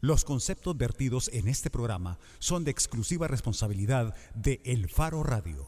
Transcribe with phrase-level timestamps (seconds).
[0.00, 5.66] Los conceptos vertidos en este programa son de exclusiva responsabilidad de El Faro Radio.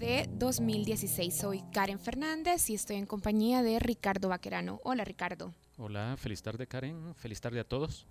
[0.00, 4.80] De 2016 soy Karen Fernández y estoy en compañía de Ricardo Vaquerano.
[4.82, 5.54] Hola Ricardo.
[5.78, 8.04] Hola, feliz tarde Karen, feliz tarde a todos.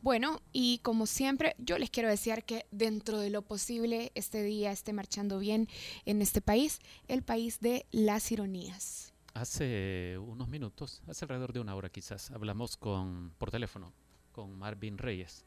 [0.00, 4.70] Bueno, y como siempre, yo les quiero decir que dentro de lo posible este día
[4.70, 5.68] esté marchando bien
[6.04, 6.78] en este país,
[7.08, 9.11] el país de las ironías.
[9.34, 13.92] Hace unos minutos, hace alrededor de una hora quizás, hablamos con por teléfono
[14.30, 15.44] con Marvin Reyes,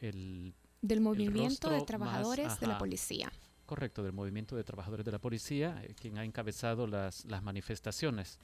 [0.00, 3.32] el, del movimiento de trabajadores de la policía.
[3.66, 8.38] Correcto, del movimiento de trabajadores de la policía, eh, quien ha encabezado las, las manifestaciones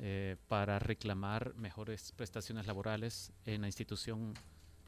[0.00, 4.34] eh, para reclamar mejores prestaciones laborales en la institución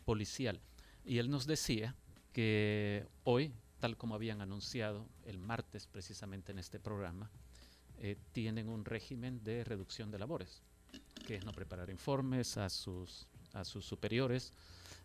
[0.05, 0.61] policial.
[1.05, 1.97] Y él nos decía
[2.33, 7.31] que hoy, tal como habían anunciado el martes precisamente en este programa,
[8.01, 10.63] eh, tienen un régimen de reducción de labores,
[11.27, 14.53] que es no preparar informes a sus, a sus superiores,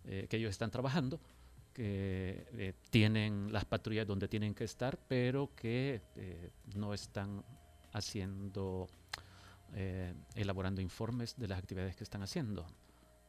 [0.03, 1.19] que ellos están trabajando,
[1.75, 7.43] que eh, tienen las patrullas donde tienen que estar, pero que eh, no están
[7.91, 8.87] haciendo,
[9.73, 12.65] eh, elaborando informes de las actividades que están haciendo.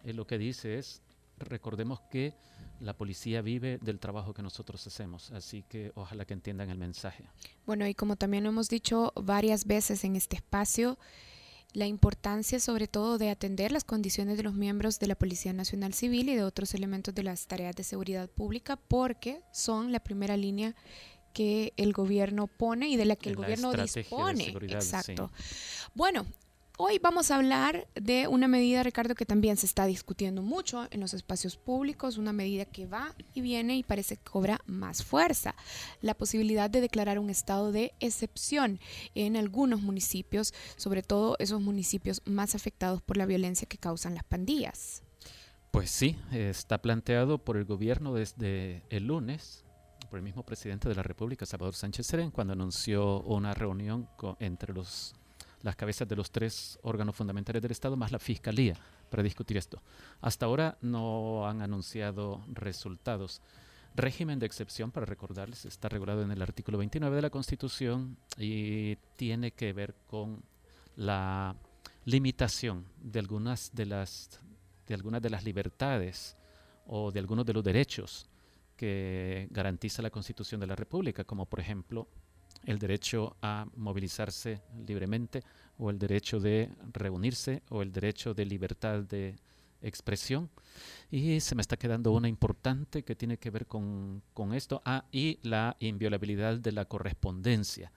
[0.05, 1.03] lo que dice es,
[1.39, 2.35] recordemos que
[2.81, 7.25] la policía vive del trabajo que nosotros hacemos, así que ojalá que entiendan el mensaje.
[7.65, 10.99] Bueno, y como también hemos dicho varias veces en este espacio,
[11.73, 15.95] la importancia sobre todo de atender las condiciones de los miembros de la Policía Nacional
[15.95, 20.37] Civil y de otros elementos de las tareas de seguridad pública porque son la primera
[20.37, 20.75] línea
[21.35, 24.57] que el gobierno pone y de la que el gobierno dispone.
[24.63, 25.31] Exacto.
[25.95, 26.25] Bueno,
[26.79, 31.01] Hoy vamos a hablar de una medida, Ricardo, que también se está discutiendo mucho en
[31.01, 35.55] los espacios públicos, una medida que va y viene y parece que cobra más fuerza.
[36.03, 38.79] La posibilidad de declarar un estado de excepción
[39.15, 44.25] en algunos municipios, sobre todo esos municipios más afectados por la violencia que causan las
[44.25, 45.03] pandillas.
[45.71, 49.65] Pues sí, está planteado por el gobierno desde el lunes,
[50.11, 54.11] por el mismo presidente de la República, Salvador Sánchez Serén, cuando anunció una reunión
[54.41, 55.15] entre los
[55.63, 58.75] las cabezas de los tres órganos fundamentales del Estado, más la Fiscalía,
[59.11, 59.83] para discutir esto.
[60.21, 63.43] Hasta ahora no han anunciado resultados.
[63.95, 68.97] Régimen de excepción, para recordarles, está regulado en el artículo 29 de la Constitución y
[69.17, 70.43] tiene que ver con
[70.97, 71.57] la
[72.05, 74.41] limitación de algunas de las,
[74.87, 76.37] de algunas de las libertades
[76.87, 78.29] o de algunos de los derechos
[78.77, 82.07] que garantiza la Constitución de la República, como por ejemplo
[82.67, 85.43] el derecho a movilizarse libremente
[85.79, 89.37] o el derecho de reunirse o el derecho de libertad de
[89.81, 90.51] expresión.
[91.11, 94.83] Y se me está quedando una importante que tiene que ver con, con esto.
[94.85, 97.93] Ah, y la inviolabilidad de la correspondencia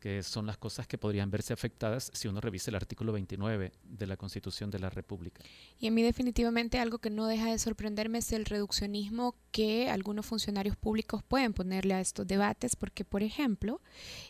[0.00, 4.06] que son las cosas que podrían verse afectadas si uno revisa el artículo 29 de
[4.06, 5.42] la Constitución de la República.
[5.78, 10.26] Y a mí definitivamente algo que no deja de sorprenderme es el reduccionismo que algunos
[10.26, 13.80] funcionarios públicos pueden ponerle a estos debates, porque por ejemplo,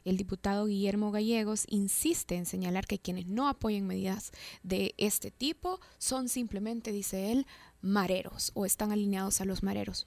[0.05, 4.33] el diputado Guillermo Gallegos insiste en señalar que quienes no apoyen medidas
[4.65, 7.47] de este tipo son simplemente, dice él,
[7.81, 10.07] mareros o están alineados a los mareros.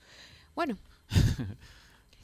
[0.56, 0.78] Bueno.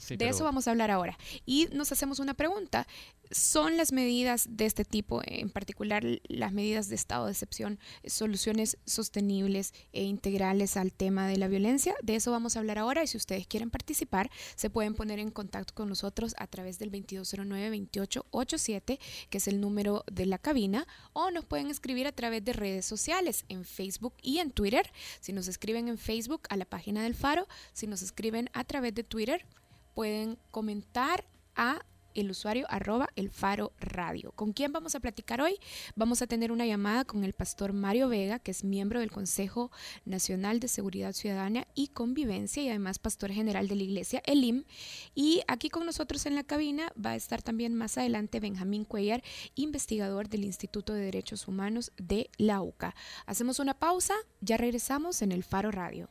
[0.10, 1.18] de eso vamos a hablar ahora.
[1.46, 2.88] Y nos hacemos una pregunta
[3.32, 8.78] son las medidas de este tipo, en particular las medidas de estado de excepción, soluciones
[8.86, 11.94] sostenibles e integrales al tema de la violencia.
[12.02, 15.32] De eso vamos a hablar ahora y si ustedes quieren participar, se pueden poner en
[15.32, 19.00] contacto con nosotros a través del 2209-2887,
[19.30, 22.86] que es el número de la cabina, o nos pueden escribir a través de redes
[22.86, 24.92] sociales, en Facebook y en Twitter.
[25.20, 28.96] Si nos escriben en Facebook a la página del Faro, si nos escriben a través
[28.96, 29.46] de Twitter,
[29.94, 31.80] pueden comentar a
[32.20, 34.32] el usuario arroba el faro radio.
[34.34, 35.58] ¿Con quién vamos a platicar hoy?
[35.96, 39.72] Vamos a tener una llamada con el pastor Mario Vega, que es miembro del Consejo
[40.06, 44.64] Nacional de Seguridad Ciudadana y Convivencia y además pastor general de la iglesia Elim.
[45.16, 49.24] Y aquí con nosotros en la cabina va a estar también más adelante Benjamín Cuellar,
[49.56, 52.96] investigador del Instituto de Derechos Humanos de la UCA.
[53.26, 56.10] Hacemos una pausa, ya regresamos en el Faro Radio.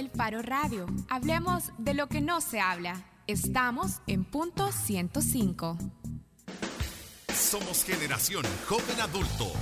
[0.00, 0.86] El Faro Radio.
[1.10, 3.04] Hablemos de lo que no se habla.
[3.26, 5.76] Estamos en punto 105.
[7.34, 9.52] Somos generación joven adulto.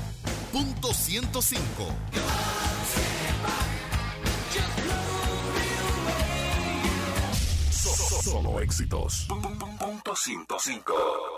[0.52, 1.88] Punto 105.
[8.22, 9.26] Solo éxitos.
[9.26, 11.37] Punto 105.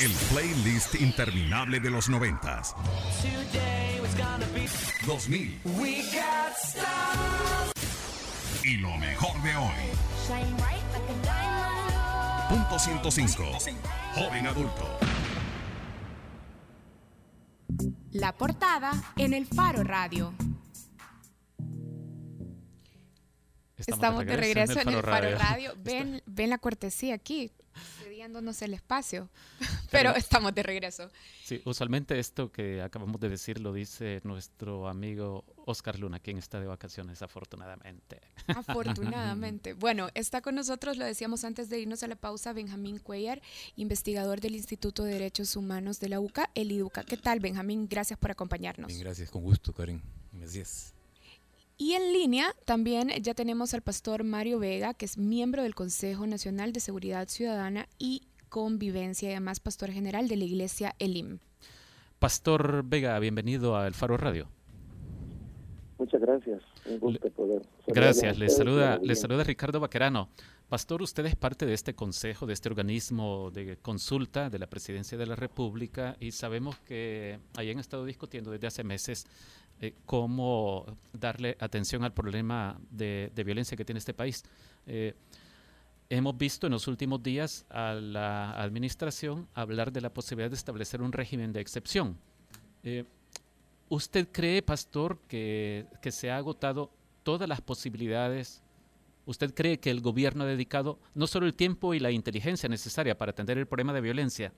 [0.00, 2.74] El playlist interminable de los noventas.
[5.06, 5.60] 2000.
[8.64, 9.72] Y lo mejor de hoy.
[12.48, 13.44] Punto 105.
[14.14, 14.98] Joven adulto.
[18.12, 20.32] La portada en el Faro Radio.
[23.76, 25.74] Estamos, de regreso en el Faro, Radio.
[25.84, 27.52] Ven, ven la cortesía aquí,
[28.26, 29.28] cediéndonos el espacio.
[29.90, 31.10] Pero estamos de regreso.
[31.44, 36.58] Sí, usualmente esto que acabamos de decir lo dice nuestro amigo Oscar Luna, quien está
[36.60, 38.20] de vacaciones, afortunadamente.
[38.48, 39.72] Afortunadamente.
[39.74, 43.40] bueno, está con nosotros, lo decíamos antes de irnos a la pausa, Benjamín Cuellar,
[43.76, 47.04] investigador del Instituto de Derechos Humanos de la UCA, el IDUCA.
[47.04, 47.88] ¿Qué tal, Benjamín?
[47.88, 48.88] Gracias por acompañarnos.
[48.88, 50.02] Bien, gracias, con gusto, Karen.
[50.32, 50.95] Gracias.
[51.78, 56.26] Y en línea también ya tenemos al pastor Mario Vega, que es miembro del Consejo
[56.26, 61.38] Nacional de Seguridad Ciudadana y Convivencia y además pastor general de la Iglesia Elim.
[62.18, 64.48] Pastor Vega, bienvenido a El Faro Radio.
[65.98, 66.62] Muchas gracias.
[66.86, 67.62] Un gusto poder.
[67.86, 68.38] Gracias.
[68.38, 70.30] Les saluda, les saluda Ricardo Baquerano.
[70.68, 75.16] Pastor, usted es parte de este consejo, de este organismo de consulta de la Presidencia
[75.16, 79.26] de la República y sabemos que ahí han estado discutiendo desde hace meses
[79.80, 84.44] eh, cómo darle atención al problema de, de violencia que tiene este país.
[84.86, 85.14] Eh,
[86.08, 91.02] hemos visto en los últimos días a la administración hablar de la posibilidad de establecer
[91.02, 92.16] un régimen de excepción.
[92.82, 93.04] Eh,
[93.88, 96.90] ¿Usted cree, pastor, que, que se ha agotado
[97.22, 98.62] todas las posibilidades
[99.26, 103.18] ¿Usted cree que el gobierno ha dedicado no solo el tiempo y la inteligencia necesaria
[103.18, 104.52] para atender el problema de violencia,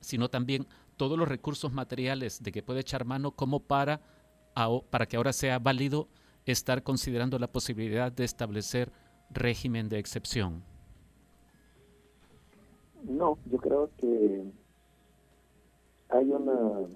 [0.00, 0.66] sino también
[0.96, 4.00] todos los recursos materiales de que puede echar mano como para
[4.90, 6.08] para que ahora sea válido
[6.46, 8.92] estar considerando la posibilidad de establecer
[9.30, 10.62] régimen de excepción?
[13.04, 14.44] No, yo creo que
[16.08, 16.88] hay una,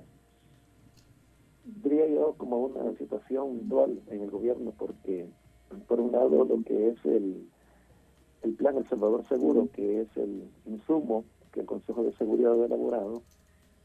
[1.65, 5.29] diría yo, como una situación dual en el gobierno, porque
[5.87, 7.49] por un lado lo que es el,
[8.43, 12.67] el plan El Salvador Seguro, que es el insumo que el Consejo de Seguridad ha
[12.67, 13.23] elaborado,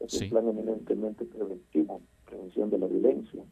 [0.00, 3.42] es un plan eminentemente preventivo, prevención de la violencia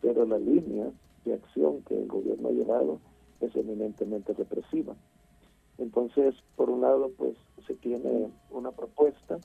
[0.00, 0.90] pero la línea
[1.24, 3.00] de acción que el gobierno ha llevado
[3.40, 4.94] es eminentemente represiva.
[5.78, 7.36] Entonces, por un lado, pues
[7.66, 9.38] se tiene una propuesta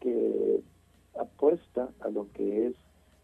[0.00, 0.62] que
[1.18, 2.74] apuesta a lo que es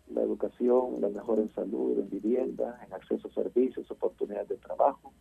[0.09, 5.13] la educación, la mejora en salud, en vivienda, en acceso a servicios, oportunidades de trabajo,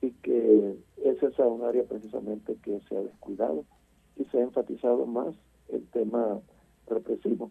[0.00, 3.64] y que es esa un área precisamente que se ha descuidado
[4.16, 5.34] y se ha enfatizado más
[5.68, 6.40] el tema
[6.86, 7.50] represivo.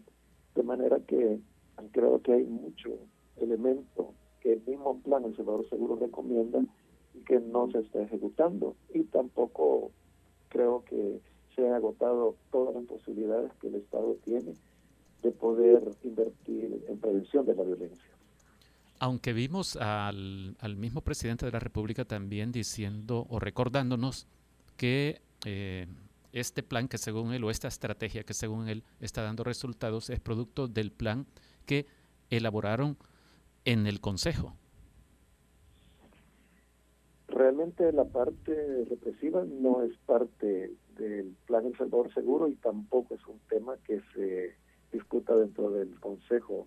[0.54, 1.40] De manera que
[1.92, 2.90] creo que hay mucho
[3.36, 6.64] elemento que el mismo plan El Salvador Seguro recomienda
[7.14, 8.76] y que no se está ejecutando.
[8.92, 9.90] Y tampoco
[10.48, 11.20] creo que
[11.54, 14.54] se han agotado todas las posibilidades que el Estado tiene
[15.22, 18.10] de poder invertir en prevención de la violencia.
[18.98, 24.26] Aunque vimos al, al mismo presidente de la República también diciendo o recordándonos
[24.76, 25.86] que eh,
[26.32, 30.20] este plan que según él o esta estrategia que según él está dando resultados es
[30.20, 31.26] producto del plan
[31.64, 31.86] que
[32.30, 32.96] elaboraron
[33.64, 34.56] en el Consejo?
[37.28, 43.26] Realmente la parte represiva no es parte del Plan El Salvador Seguro y tampoco es
[43.26, 44.54] un tema que se
[44.92, 46.66] discuta dentro del Consejo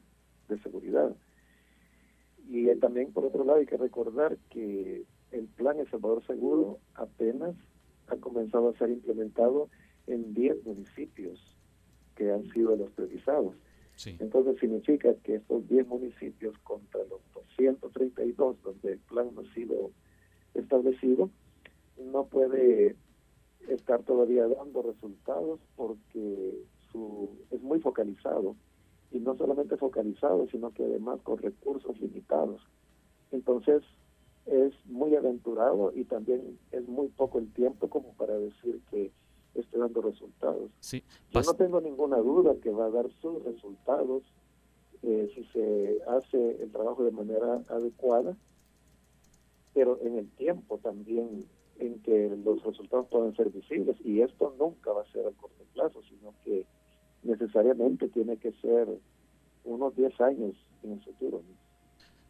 [0.49, 1.15] de Seguridad.
[2.49, 7.55] Y también, por otro lado, hay que recordar que el Plan El Salvador Seguro apenas
[8.07, 9.69] ha comenzado a ser implementado
[10.07, 11.39] en 10 municipios
[12.15, 13.55] que han sido los priorizados.
[14.05, 19.91] Entonces significa que estos 10 municipios contra los 232 donde el plan no ha sido
[20.53, 21.29] establecido,
[21.97, 22.95] no puede
[23.69, 26.53] estar todavía dando resultados porque
[26.91, 28.55] su, es muy focalizado
[29.11, 32.61] y no solamente focalizado, sino que además con recursos limitados.
[33.31, 33.83] Entonces
[34.45, 39.11] es muy aventurado y también es muy poco el tiempo como para decir que
[39.61, 40.69] esté dando resultados.
[40.79, 41.03] Sí.
[41.31, 44.23] Yo no tengo ninguna duda que va a dar sus resultados
[45.03, 48.35] eh, si se hace el trabajo de manera adecuada,
[49.73, 51.45] pero en el tiempo también
[51.79, 55.63] en que los resultados puedan ser visibles y esto nunca va a ser a corto
[55.73, 56.65] plazo, sino que
[57.23, 58.87] necesariamente tiene que ser
[59.63, 61.41] unos 10 años en el futuro.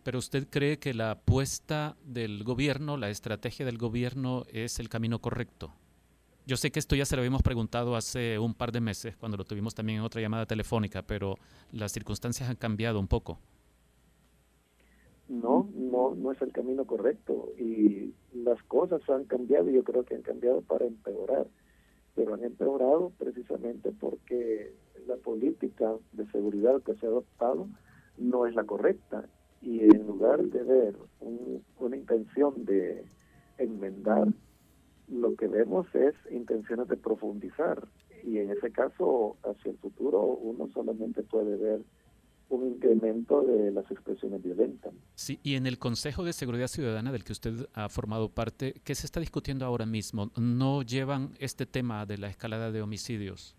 [0.03, 5.19] Pero usted cree que la apuesta del gobierno, la estrategia del gobierno es el camino
[5.19, 5.73] correcto.
[6.47, 9.35] Yo sé que esto ya se lo habíamos preguntado hace un par de meses, cuando
[9.35, 11.35] lo tuvimos también en otra llamada telefónica, pero
[11.73, 13.37] las circunstancias han cambiado un poco.
[15.27, 20.05] No, no, no es el camino correcto y las cosas han cambiado y yo creo
[20.05, 21.47] que han cambiado para empeorar,
[22.15, 24.73] pero han empeorado precisamente porque
[25.05, 27.67] la política de seguridad que se ha adoptado
[28.17, 29.25] no es la correcta
[29.61, 30.95] y en lugar de ver
[31.77, 33.03] una intención de
[33.57, 34.29] enmendar,
[35.07, 37.87] lo que vemos es intenciones de profundizar
[38.23, 41.81] y en ese caso hacia el futuro uno solamente puede ver
[42.49, 44.93] un incremento de las expresiones violentas.
[45.15, 48.95] Sí, y en el Consejo de Seguridad Ciudadana del que usted ha formado parte, ¿qué
[48.95, 50.31] se está discutiendo ahora mismo?
[50.37, 53.57] ¿No llevan este tema de la escalada de homicidios?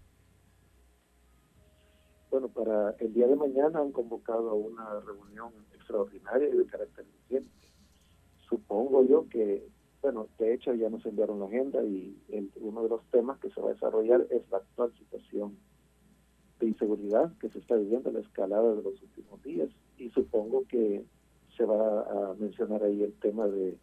[2.30, 7.68] Bueno, para el día de mañana han convocado una reunión extraordinaria y de carácter urgente.
[8.48, 9.66] Supongo yo que,
[10.02, 12.16] bueno, de hecho ya nos enviaron la agenda y
[12.60, 15.56] uno de los temas que se va a desarrollar es la actual situación
[16.60, 21.04] de inseguridad que se está viviendo, la escalada de los últimos días y supongo que
[21.56, 23.76] se va a mencionar ahí el tema de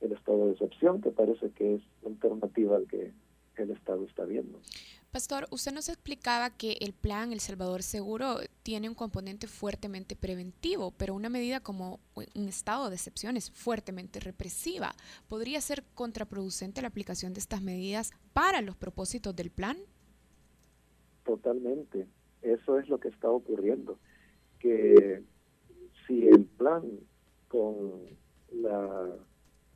[0.00, 3.12] el estado de excepción, que parece que es alternativa al que
[3.56, 4.60] el Estado está viendo.
[5.10, 10.92] Pastor, usted nos explicaba que el plan El Salvador Seguro tiene un componente fuertemente preventivo,
[10.98, 14.92] pero una medida como un estado de excepción es fuertemente represiva.
[15.26, 19.78] ¿Podría ser contraproducente la aplicación de estas medidas para los propósitos del plan?
[21.24, 22.06] Totalmente.
[22.42, 23.98] Eso es lo que está ocurriendo.
[24.58, 25.22] Que
[26.06, 26.82] si el plan
[27.48, 28.02] con
[28.52, 29.08] la,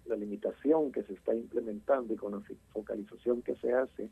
[0.04, 2.42] la limitación que se está implementando y con la
[2.74, 4.10] focalización que se hace,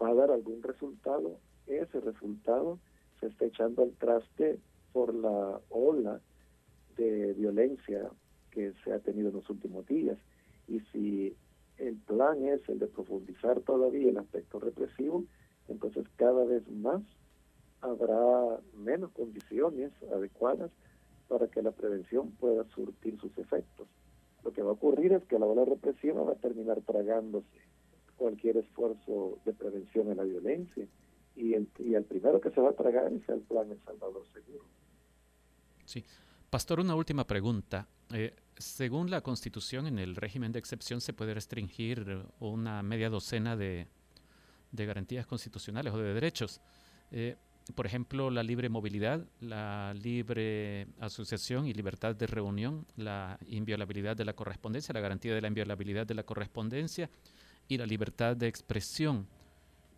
[0.00, 2.78] va a dar algún resultado, ese resultado
[3.20, 4.58] se está echando al traste
[4.92, 6.20] por la ola
[6.96, 8.10] de violencia
[8.50, 10.18] que se ha tenido en los últimos días.
[10.68, 11.34] Y si
[11.78, 15.24] el plan es el de profundizar todavía el aspecto represivo,
[15.68, 17.02] entonces cada vez más
[17.80, 20.70] habrá menos condiciones adecuadas
[21.28, 23.88] para que la prevención pueda surtir sus efectos.
[24.44, 27.46] Lo que va a ocurrir es que la ola represiva va a terminar tragándose
[28.22, 30.86] cualquier esfuerzo de prevención de la violencia.
[31.34, 34.24] Y el, y el primero que se va a tragar es el plan El Salvador
[34.32, 34.64] Seguro.
[35.84, 36.04] Sí.
[36.50, 37.88] Pastor, una última pregunta.
[38.12, 43.56] Eh, según la Constitución, en el régimen de excepción se puede restringir una media docena
[43.56, 43.88] de,
[44.70, 46.60] de garantías constitucionales o de derechos.
[47.10, 47.36] Eh,
[47.74, 54.24] por ejemplo, la libre movilidad, la libre asociación y libertad de reunión, la inviolabilidad de
[54.24, 57.08] la correspondencia, la garantía de la inviolabilidad de la correspondencia,
[57.68, 59.26] y la libertad de expresión.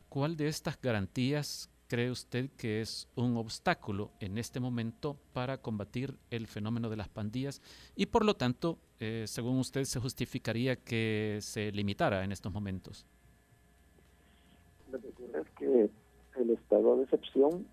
[0.09, 6.15] ¿Cuál de estas garantías cree usted que es un obstáculo en este momento para combatir
[6.31, 7.61] el fenómeno de las pandillas
[7.95, 13.07] y por lo tanto, eh, según usted, se justificaría que se limitara en estos momentos?
[14.91, 15.91] Lo que ocurre es que
[16.41, 17.67] el estado de excepción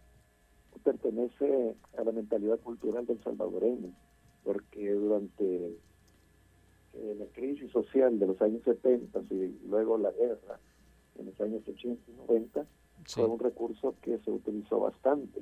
[0.83, 3.91] pertenece a la mentalidad cultural del salvadoreño,
[4.43, 5.77] porque durante
[6.93, 10.59] eh, la crisis social de los años 70 y luego la guerra
[11.17, 12.65] en los años 80 y 90
[13.05, 15.41] fue un recurso que se utilizó bastante,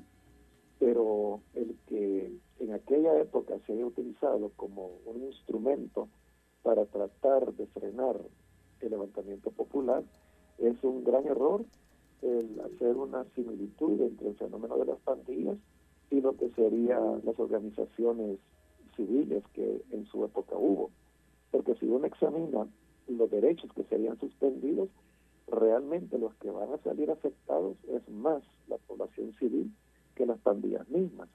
[0.79, 6.07] pero el que en aquella época se haya utilizado como un instrumento
[6.63, 8.19] para tratar de frenar
[8.81, 10.03] el levantamiento popular
[10.57, 11.65] es un gran error
[12.21, 15.57] el hacer una similitud entre el fenómeno de las pandillas
[16.11, 18.39] y lo que serían las organizaciones
[18.95, 20.88] civiles que en su época hubo
[22.19, 22.67] porque si uno examina
[23.07, 24.89] los derechos que serían suspendidos,
[25.47, 29.73] realmente los que van a salir afectados es más la población civil
[30.15, 31.29] que las pandillas mismas.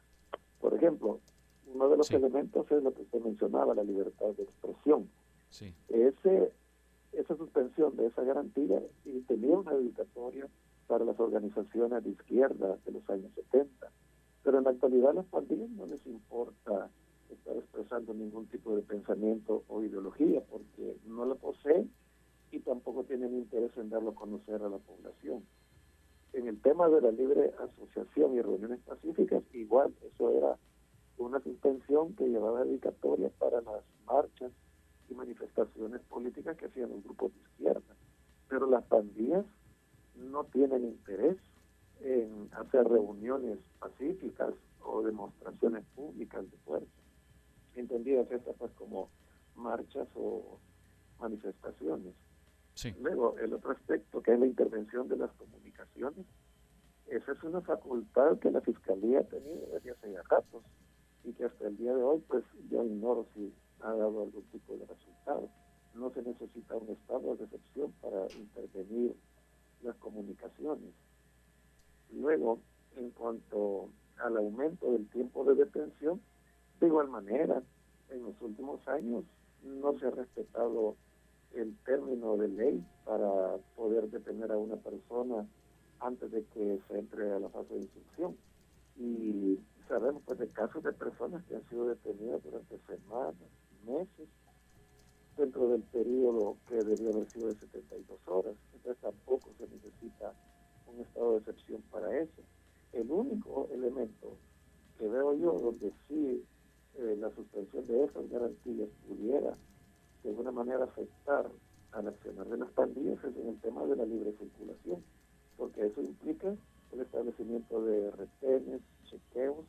[0.61, 1.21] Por ejemplo,
[1.75, 5.09] uno de los elementos es lo que usted mencionaba, la libertad de expresión.
[5.88, 6.53] Ese,
[7.12, 10.49] esa suspensión de esa garantía y tenía una dedicatoria
[10.87, 13.91] para las organizaciones de izquierda de los años 70.
[14.43, 16.91] Pero en la actualidad a las pandillas no les importa
[17.35, 21.91] estar expresando ningún tipo de pensamiento o ideología, porque no lo poseen
[22.50, 25.45] y tampoco tienen interés en darlo a conocer a la población.
[26.33, 30.59] En el tema de la libre asociación y reuniones pacíficas, igual, eso era
[31.19, 34.53] una suspensión que llevaba dedicatoria para las marchas
[35.09, 37.95] y manifestaciones políticas que hacían un grupo de izquierda.
[38.49, 39.45] Pero las pandillas
[40.17, 41.37] no tienen interés
[42.00, 47.04] en hacer reuniones pacíficas o demostraciones públicas de fuerza
[47.76, 49.11] entendidas estas pues como
[49.57, 50.59] marchas o
[51.19, 52.14] manifestaciones.
[53.00, 56.26] Luego, el otro aspecto que es la intervención de las comunicaciones,
[57.07, 60.64] Esa es una facultad que la Fiscalía ha tenido desde hace ya ratos
[61.23, 64.76] y que hasta el día de hoy, pues yo ignoro si ha dado algún tipo
[64.76, 65.49] de resultado.
[65.95, 69.14] No se necesita un estado de excepción para intervenir
[69.83, 70.93] las comunicaciones.
[72.11, 72.59] Luego,
[72.97, 76.21] en cuanto al aumento del tiempo de detención,
[76.85, 77.62] de igual manera,
[78.11, 79.25] en los últimos años
[79.62, 80.97] no se ha respetado
[81.55, 85.47] el término de ley para poder detener a una persona
[86.00, 88.37] antes de que se entre a la fase de instrucción.
[88.99, 93.35] Y sabemos pues de casos de personas que han sido detenidas durante semanas,
[93.87, 94.29] meses,
[95.38, 98.55] dentro del periodo que debió haber sido de 72 horas.
[98.75, 100.35] Entonces tampoco se necesita
[100.87, 102.43] un estado de excepción para eso.
[102.93, 104.37] El único elemento
[104.99, 106.45] que veo yo donde sí
[106.97, 109.53] eh, la suspensión de esas garantías pudiera
[110.23, 111.51] de alguna manera afectar
[111.93, 115.03] al accionar de las pandillas es en el tema de la libre circulación,
[115.57, 116.55] porque eso implica
[116.93, 119.65] el establecimiento de retenes, chequeos,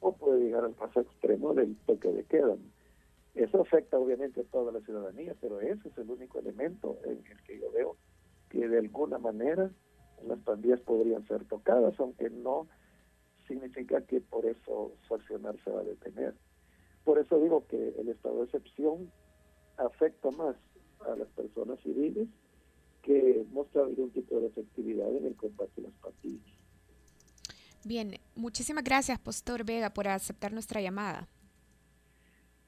[0.00, 2.56] o puede llegar al paso extremo del toque de queda.
[3.34, 7.42] Eso afecta obviamente a toda la ciudadanía, pero ese es el único elemento en el
[7.44, 7.96] que yo veo
[8.50, 9.70] que de alguna manera
[10.26, 12.66] las pandillas podrían ser tocadas, aunque no
[13.46, 16.34] significa que por eso su accionar se va a detener.
[17.04, 19.10] Por eso digo que el estado de excepción
[19.76, 20.56] afecta más
[21.00, 22.28] a las personas civiles
[23.02, 26.56] que mostrar algún tipo de efectividad en el combate a las pandillas.
[27.84, 31.28] Bien, muchísimas gracias, Pastor Vega, por aceptar nuestra llamada.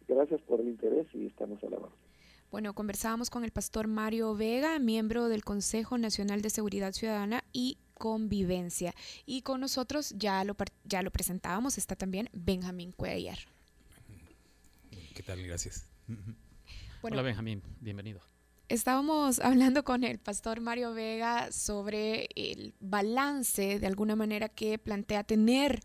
[0.09, 1.95] Gracias por el interés y estamos a la mano.
[2.51, 7.79] Bueno, conversábamos con el pastor Mario Vega, miembro del Consejo Nacional de Seguridad Ciudadana y
[7.95, 8.93] Convivencia.
[9.25, 13.39] Y con nosotros ya lo, ya lo presentábamos, está también Benjamín Cuellar.
[15.15, 15.41] ¿Qué tal?
[15.47, 15.87] Gracias.
[17.01, 18.21] Hola Benjamín, bienvenido.
[18.69, 25.23] Estábamos hablando con el pastor Mario Vega sobre el balance, de alguna manera, que plantea
[25.23, 25.81] tener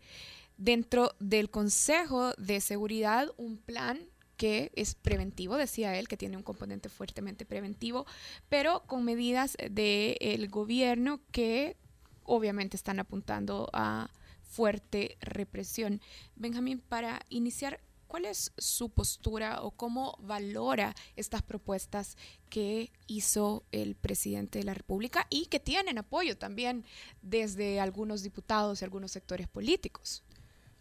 [0.56, 4.00] dentro del Consejo de Seguridad un plan
[4.36, 8.06] que es preventivo, decía él, que tiene un componente fuertemente preventivo,
[8.48, 11.76] pero con medidas del gobierno que
[12.24, 14.10] obviamente están apuntando a
[14.42, 16.00] fuerte represión.
[16.34, 22.16] Benjamín, para iniciar, ¿cuál es su postura o cómo valora estas propuestas
[22.48, 26.84] que hizo el presidente de la República y que tienen apoyo también
[27.22, 30.24] desde algunos diputados y algunos sectores políticos?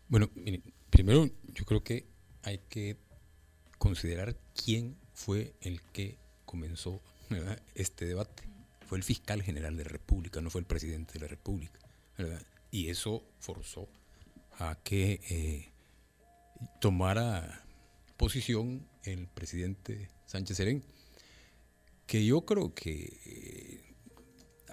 [0.08, 0.28] Bueno,
[0.90, 2.08] primero yo creo que
[2.42, 2.98] hay que
[3.78, 7.00] considerar quién fue el que comenzó
[7.76, 8.42] este debate.
[8.88, 11.80] Fue el fiscal general de la República, no fue el presidente de la República.
[12.72, 13.88] Y eso forzó
[14.58, 15.70] a que eh,
[16.80, 17.64] tomara
[18.18, 20.84] posición el presidente Sánchez Serén,
[22.06, 23.90] que yo creo que eh,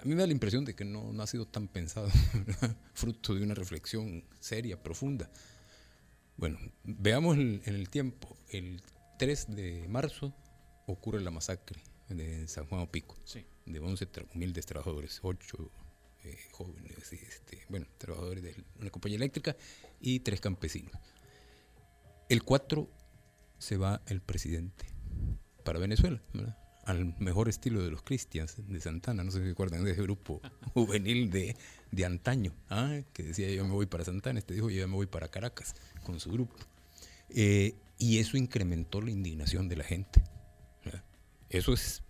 [0.01, 2.09] a mí me da la impresión de que no, no ha sido tan pensado,
[2.93, 5.29] fruto de una reflexión seria, profunda.
[6.35, 8.37] Bueno, veamos en el tiempo.
[8.49, 8.81] El
[9.17, 10.33] 3 de marzo
[10.85, 13.17] ocurre la masacre de San Juan Opico,
[13.65, 15.71] de 11 humildes trabajadores, 8
[16.23, 19.55] eh, jóvenes, este, bueno, trabajadores de una compañía eléctrica
[19.99, 20.93] y 3 campesinos.
[22.29, 22.89] El 4
[23.57, 24.85] se va el presidente
[25.63, 26.21] para Venezuela,
[26.85, 30.01] al mejor estilo de los Christians de Santana, no sé si se acuerdan de ese
[30.01, 30.41] grupo
[30.73, 31.55] juvenil de,
[31.91, 32.99] de antaño, ¿ah?
[33.13, 36.19] que decía yo me voy para Santana, este dijo yo me voy para Caracas con
[36.19, 36.55] su grupo.
[37.29, 40.21] Eh, y eso incrementó la indignación de la gente.
[41.49, 42.03] Eso es.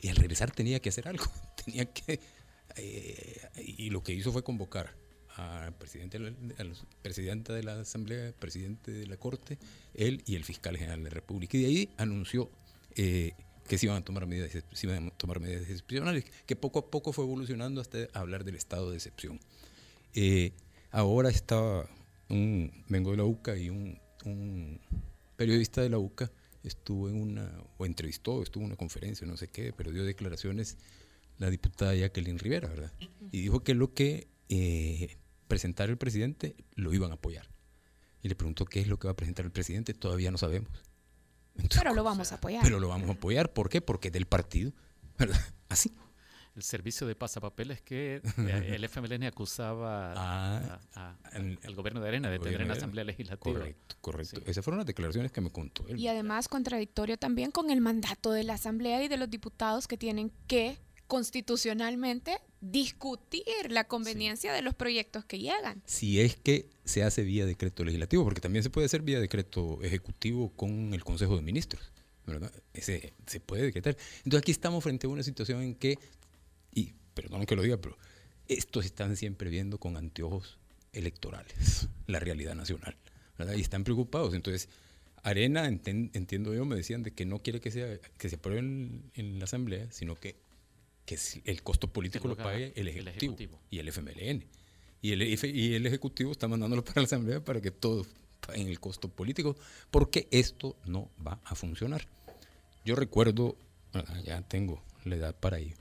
[0.00, 1.24] Y al regresar tenía que hacer algo.
[1.64, 2.20] Tenía que.
[2.76, 4.94] Eh, y lo que hizo fue convocar
[5.78, 9.58] presidente, al presidente de la Asamblea, presidente de la Corte,
[9.94, 11.56] él y el fiscal general de la República.
[11.56, 12.50] Y de ahí anunció
[12.96, 13.32] eh,
[13.68, 16.90] que se iban a tomar medidas, se iban a tomar medidas excepcionales, que poco a
[16.90, 19.40] poco fue evolucionando hasta hablar del estado de excepción.
[20.90, 21.88] ahora está
[22.28, 24.80] un, vengo de la UCA y un
[25.36, 26.30] periodista de la UCA
[26.62, 30.76] estuvo en una, o entrevistó, estuvo en una conferencia, no sé qué, pero dio declaraciones
[31.38, 32.92] la diputada Jacqueline Rivera, ¿verdad?
[33.32, 35.16] Y dijo que lo que eh,
[35.50, 37.46] presentara el presidente lo iban a apoyar.
[38.22, 40.70] Y le preguntó qué es lo que va a presentar el presidente, todavía no sabemos.
[41.74, 42.62] pero lo vamos a apoyar.
[42.62, 43.82] Pero lo vamos a apoyar, ¿por qué?
[43.82, 44.72] Porque es del partido,
[45.18, 45.38] ¿verdad?
[45.68, 45.92] Así
[46.56, 48.22] el servicio de pasapapeles que eh,
[48.74, 53.58] el FMLN acusaba ah, al gobierno de Arena de tener en Asamblea Legislativa.
[53.58, 54.40] Correcto, correcto.
[54.46, 55.98] Esas fueron las declaraciones que me contó él.
[55.98, 59.96] Y además contradictorio también con el mandato de la Asamblea y de los diputados que
[59.96, 60.78] tienen que
[61.10, 65.82] constitucionalmente discutir la conveniencia de los proyectos que llegan.
[65.84, 69.82] Si es que se hace vía decreto legislativo, porque también se puede hacer vía decreto
[69.82, 71.90] ejecutivo con el Consejo de Ministros.
[72.26, 72.52] ¿verdad?
[72.72, 73.96] Ese, se puede decretar.
[74.18, 75.98] Entonces aquí estamos frente a una situación en que
[76.72, 77.98] y perdón que lo diga, pero
[78.46, 80.58] estos están siempre viendo con anteojos
[80.92, 82.96] electorales la realidad nacional,
[83.36, 83.54] ¿verdad?
[83.54, 84.32] Y están preocupados.
[84.34, 84.68] Entonces,
[85.24, 89.38] Arena, entiendo yo, me decían de que no quiere que, sea, que se apruebe en,
[89.40, 90.36] la Asamblea, sino que,
[91.10, 94.44] que el costo político lo, pague el ejecutivo, y el FMLN.
[95.02, 98.06] Y el, y el Ejecutivo está mandándolo para la Asamblea para que todos
[98.46, 99.56] paguen el costo político,
[99.90, 102.06] porque esto no va a funcionar.
[102.84, 103.56] Yo recuerdo,
[104.24, 105.76] ya tengo la edad para ello,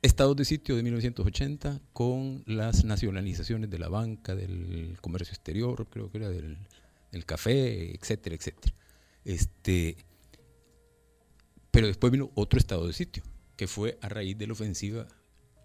[0.00, 6.10] estados de sitio de 1980 con las nacionalizaciones de la banca, del comercio exterior, creo
[6.10, 6.56] que era del,
[7.26, 8.74] café, etcétera, etcétera.
[9.24, 9.96] Este,
[11.70, 13.24] pero después vino otro estado de sitio,
[13.58, 15.06] que fue a raíz de la ofensiva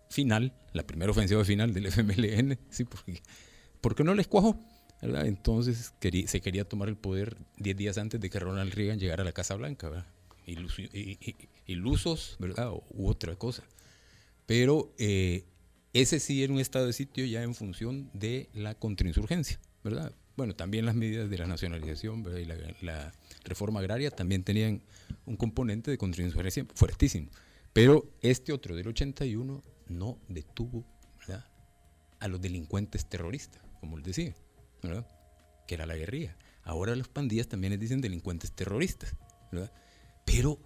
[0.10, 2.84] final, la primera ofensiva final del FMLN, ¿sí?
[2.84, 3.22] porque,
[3.80, 4.60] porque no les cuajó.
[5.02, 5.94] Entonces
[6.26, 9.32] se quería tomar el poder 10 días antes de que Ronald Reagan llegara a la
[9.32, 10.06] Casa Blanca, ¿verdad?
[11.68, 12.72] ilusos, ¿verdad?
[12.72, 13.64] U otra cosa.
[14.46, 15.46] Pero eh,
[15.94, 20.14] ese sí era un estado de sitio ya en función de la contrainsurgencia, ¿verdad?
[20.36, 22.46] Bueno, también las medidas de la nacionalización y
[22.86, 24.82] la, reforma agraria también tenían
[25.26, 27.30] un componente de contrainsurgencia fuertísimo.
[27.74, 30.86] Pero este otro del 81 no detuvo
[32.20, 34.34] a los delincuentes terroristas, como les decía,
[34.82, 35.06] ¿verdad?
[35.68, 36.38] que era la guerrilla.
[36.64, 39.14] Ahora las pandillas también les dicen delincuentes terroristas.
[39.52, 39.72] ¿verdad?
[40.26, 40.58] Pero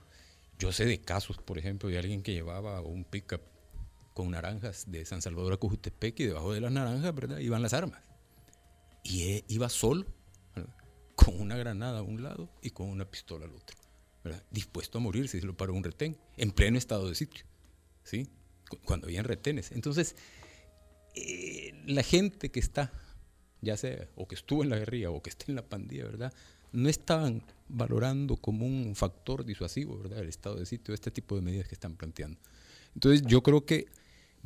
[0.60, 3.42] yo sé de casos, por ejemplo, de alguien que llevaba un pickup
[4.14, 7.40] con naranjas de San Salvador a Cojutepec y debajo de las naranjas, ¿verdad?
[7.40, 8.02] Iban las armas.
[9.04, 10.06] Y e, iba solo,
[11.16, 13.78] con una granada a un lado y con una pistola al otro,
[14.52, 17.46] Dispuesto a morir si se lo paró un retén, en pleno estado de sitio,
[18.04, 18.28] ¿sí?
[18.86, 19.72] Cuando habían retenes.
[19.72, 20.16] Entonces,
[21.16, 22.92] eh, la gente que está,
[23.62, 26.34] ya sea, o que estuvo en la guerrilla o que esté en la pandilla, ¿verdad?
[26.72, 30.20] no estaban valorando como un factor disuasivo, ¿verdad?
[30.20, 32.40] El estado de sitio, este tipo de medidas que están planteando.
[32.94, 33.88] Entonces yo creo que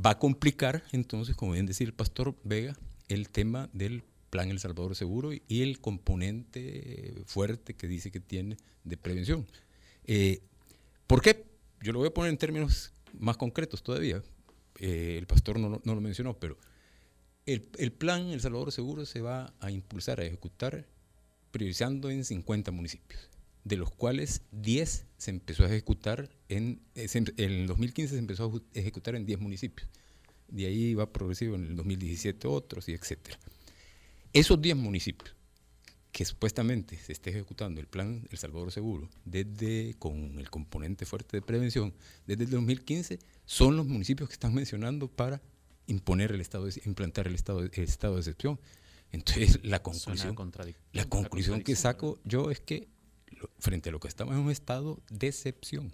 [0.03, 2.75] va a complicar, entonces, como bien decía el pastor Vega,
[3.07, 8.57] el tema del plan El Salvador Seguro y el componente fuerte que dice que tiene
[8.83, 9.45] de prevención.
[10.13, 10.41] Eh,
[11.07, 11.45] ¿Por qué?
[11.81, 14.21] Yo lo voy a poner en términos más concretos todavía.
[14.77, 16.57] Eh, el pastor no, lo mencionó, pero
[17.45, 17.61] el,
[17.93, 20.85] plan El Salvador Seguro se va a impulsar, a ejecutar
[21.51, 23.29] priorizando en 50 municipios,
[23.63, 28.77] de los cuales 10 se empezó a ejecutar en, en el 2015 se empezó a
[28.77, 29.87] ejecutar en 10 municipios.
[30.49, 33.39] De ahí va progresivo en el 2017 otros y etcétera.
[34.33, 35.33] Esos 10 municipios
[36.11, 41.37] que supuestamente se esté ejecutando el plan El Salvador Seguro desde con el componente fuerte
[41.37, 41.93] de prevención
[42.27, 45.41] desde el 2015 son los municipios que están mencionando para
[45.87, 48.59] imponer el estado de, implantar el estado el estado de excepción
[49.11, 50.35] entonces, la conclusión,
[50.93, 52.87] la conclusión que saco yo es que
[53.59, 55.93] frente a lo que estamos en un estado de decepción,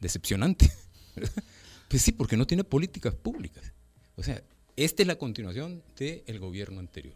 [0.00, 0.72] decepcionante.
[1.88, 3.72] pues sí, porque no tiene políticas públicas.
[4.16, 4.42] O sea,
[4.76, 7.14] esta es la continuación del gobierno anterior.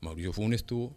[0.00, 0.96] Mauricio Funes tuvo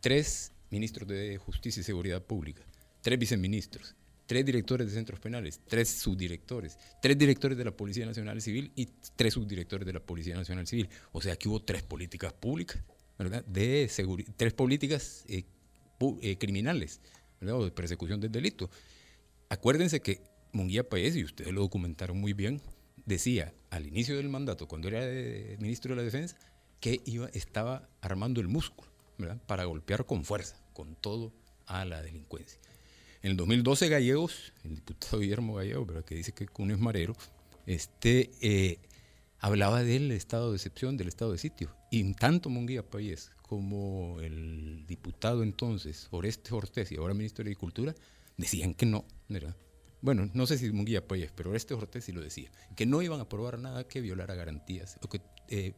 [0.00, 2.62] tres ministros de Justicia y Seguridad Pública,
[3.00, 3.94] tres viceministros,
[4.26, 8.88] tres directores de centros penales, tres subdirectores, tres directores de la Policía Nacional Civil y
[9.16, 10.88] tres subdirectores de la Policía Nacional Civil.
[11.12, 12.82] O sea, que hubo tres políticas públicas
[13.46, 13.90] de
[14.36, 15.44] tres políticas eh,
[16.20, 17.00] eh, criminales
[17.40, 18.70] o de persecución del delito.
[19.48, 20.20] Acuérdense que
[20.52, 22.60] Munguía Paez, y ustedes lo documentaron muy bien,
[23.06, 25.00] decía al inicio del mandato, cuando era
[25.58, 26.36] ministro de la Defensa,
[26.80, 28.87] que iba, estaba armando el músculo
[29.46, 31.32] para golpear con fuerza, con todo
[31.66, 32.58] a la delincuencia.
[33.22, 37.16] En el 2012 Gallegos, el diputado Guillermo Gallegos, que dice que Cuno es marero,
[37.66, 38.78] este, eh,
[39.40, 41.74] hablaba del estado de excepción, del estado de sitio.
[41.90, 47.94] Y tanto Munguía Payés como el diputado entonces, Oreste Ortiz, y ahora ministro de Agricultura,
[48.36, 49.56] decían que no, ¿verdad?
[50.00, 53.18] Bueno, no sé si Munguía Payés, pero Oreste Ortiz sí lo decía, que no iban
[53.18, 55.72] a aprobar nada que violara garantías, que, eh,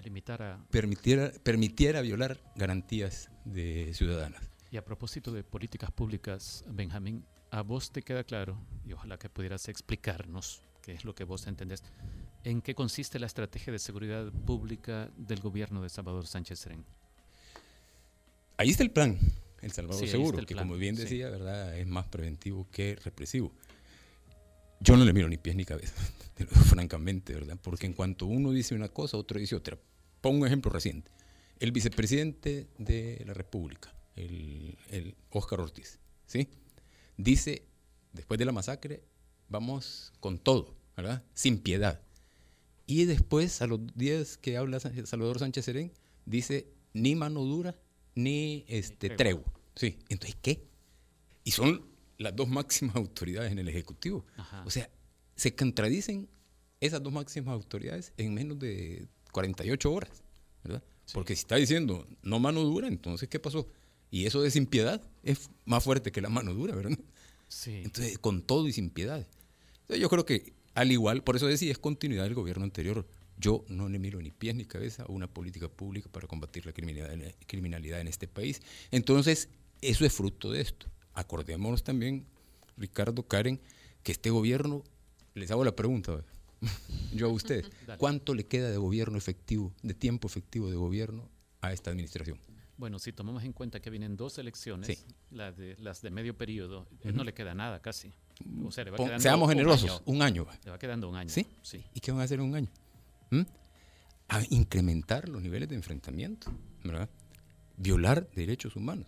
[0.00, 0.64] limitara...
[0.70, 4.42] permitiera, permitiera violar garantías de ciudadanas.
[4.70, 9.28] Y a propósito de políticas públicas, Benjamín, ¿a vos te queda claro, y ojalá que
[9.28, 11.82] pudieras explicarnos qué es lo que vos entendés,
[12.46, 16.84] ¿En qué consiste la estrategia de seguridad pública del gobierno de Salvador Sánchez Serén?
[18.56, 19.18] Ahí está el plan,
[19.62, 21.76] El Salvador Seguro, que como bien decía, ¿verdad?
[21.76, 23.50] es más preventivo que represivo.
[24.80, 25.94] Yo no le miro ni pies ni cabeza,
[26.68, 27.58] francamente, ¿verdad?
[27.62, 29.78] Porque en cuanto uno dice una cosa, otro dice otra.
[30.20, 31.10] Pongo un ejemplo reciente.
[31.58, 36.48] El vicepresidente de la República, el, el Óscar Ortiz, ¿sí?
[37.16, 37.62] Dice,
[38.12, 39.02] después de la masacre,
[39.48, 41.22] vamos con todo, ¿verdad?
[41.34, 42.00] Sin piedad.
[42.86, 45.92] Y después, a los días que habla Salvador Sánchez Serén,
[46.24, 47.74] dice ni mano dura
[48.14, 49.44] ni este, tregua.
[49.74, 50.66] Sí, entonces, ¿qué?
[51.44, 51.84] Y son
[52.18, 54.24] las dos máximas autoridades en el Ejecutivo.
[54.64, 54.88] O sea,
[55.34, 56.28] se contradicen
[56.80, 60.22] esas dos máximas autoridades en menos de 48 horas,
[60.64, 60.82] ¿verdad?
[61.12, 63.68] Porque si está diciendo no mano dura, entonces ¿qué pasó?
[64.10, 66.98] Y eso de sin piedad es más fuerte que la mano dura, ¿verdad?
[67.48, 67.82] Sí.
[67.84, 69.26] Entonces, con todo y sin piedad.
[69.82, 73.06] Entonces, yo creo que al igual, por eso decía, es continuidad del gobierno anterior.
[73.38, 76.72] Yo no le miro ni pies ni cabeza a una política pública para combatir la
[76.72, 78.60] criminalidad, en- criminalidad en este país.
[78.90, 79.48] Entonces,
[79.80, 80.86] eso es fruto de esto.
[81.16, 82.24] Acordémonos también,
[82.76, 83.60] Ricardo, Karen,
[84.04, 84.84] que este gobierno,
[85.34, 86.22] les hago la pregunta,
[87.12, 87.98] yo a ustedes, Dale.
[87.98, 91.28] ¿cuánto le queda de gobierno efectivo, de tiempo efectivo de gobierno
[91.62, 92.38] a esta administración?
[92.78, 94.98] Bueno, si tomamos en cuenta que vienen dos elecciones, Sí.
[95.30, 98.12] las, de, las de medio periodo, eh, no le queda nada casi.
[98.66, 100.02] O sea, le va Pon- seamos un generosos, año.
[100.04, 100.46] un año.
[100.62, 101.30] Le va quedando un año.
[101.30, 101.46] ¿Sí?
[101.62, 101.82] Sí.
[101.94, 102.68] ¿Y qué van a hacer en un año?
[103.30, 103.40] ¿Mm?
[104.28, 106.52] A incrementar los niveles de enfrentamiento,
[106.84, 107.08] ¿verdad?
[107.78, 109.06] Violar derechos humanos.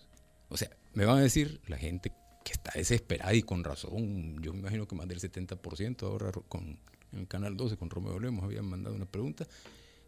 [0.48, 2.10] O sea, me van a decir la gente
[2.44, 6.80] que está desesperada y con razón, yo me imagino que más del 70% ahora con
[7.12, 9.46] en el Canal 12 con Romeo Lemos habían mandado una pregunta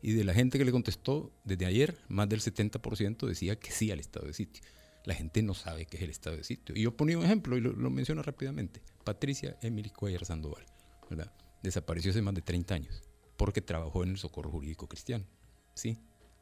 [0.03, 3.93] y de la gente que le contestó desde ayer, más del 70% decía que sí
[3.93, 4.65] al estado de sitio.
[5.05, 6.75] La gente no sabe qué es el estado de sitio.
[6.75, 8.83] Y yo ponía un ejemplo y lo, lo menciono rápidamente.
[9.05, 10.67] Patricia Emily Cuellar Sandoval,
[11.09, 11.33] ¿verdad?
[11.63, 13.03] Desapareció hace más de 30 años
[13.37, 15.25] porque trabajó en el Socorro Jurídico Cristiano.
[15.75, 15.99] ¿Sí?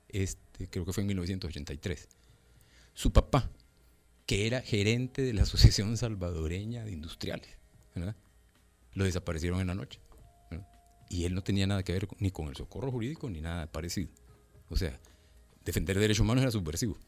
[0.08, 2.08] Este, creo que fue en 1983.
[2.94, 3.50] Su papá,
[4.28, 7.48] que era gerente de la Asociación Salvadoreña de Industriales.
[8.92, 10.00] Lo desaparecieron en la noche.
[11.08, 14.10] Y él no tenía nada que ver ni con el socorro jurídico ni nada parecido.
[14.68, 15.00] O sea,
[15.64, 16.98] defender derechos humanos era subversivo.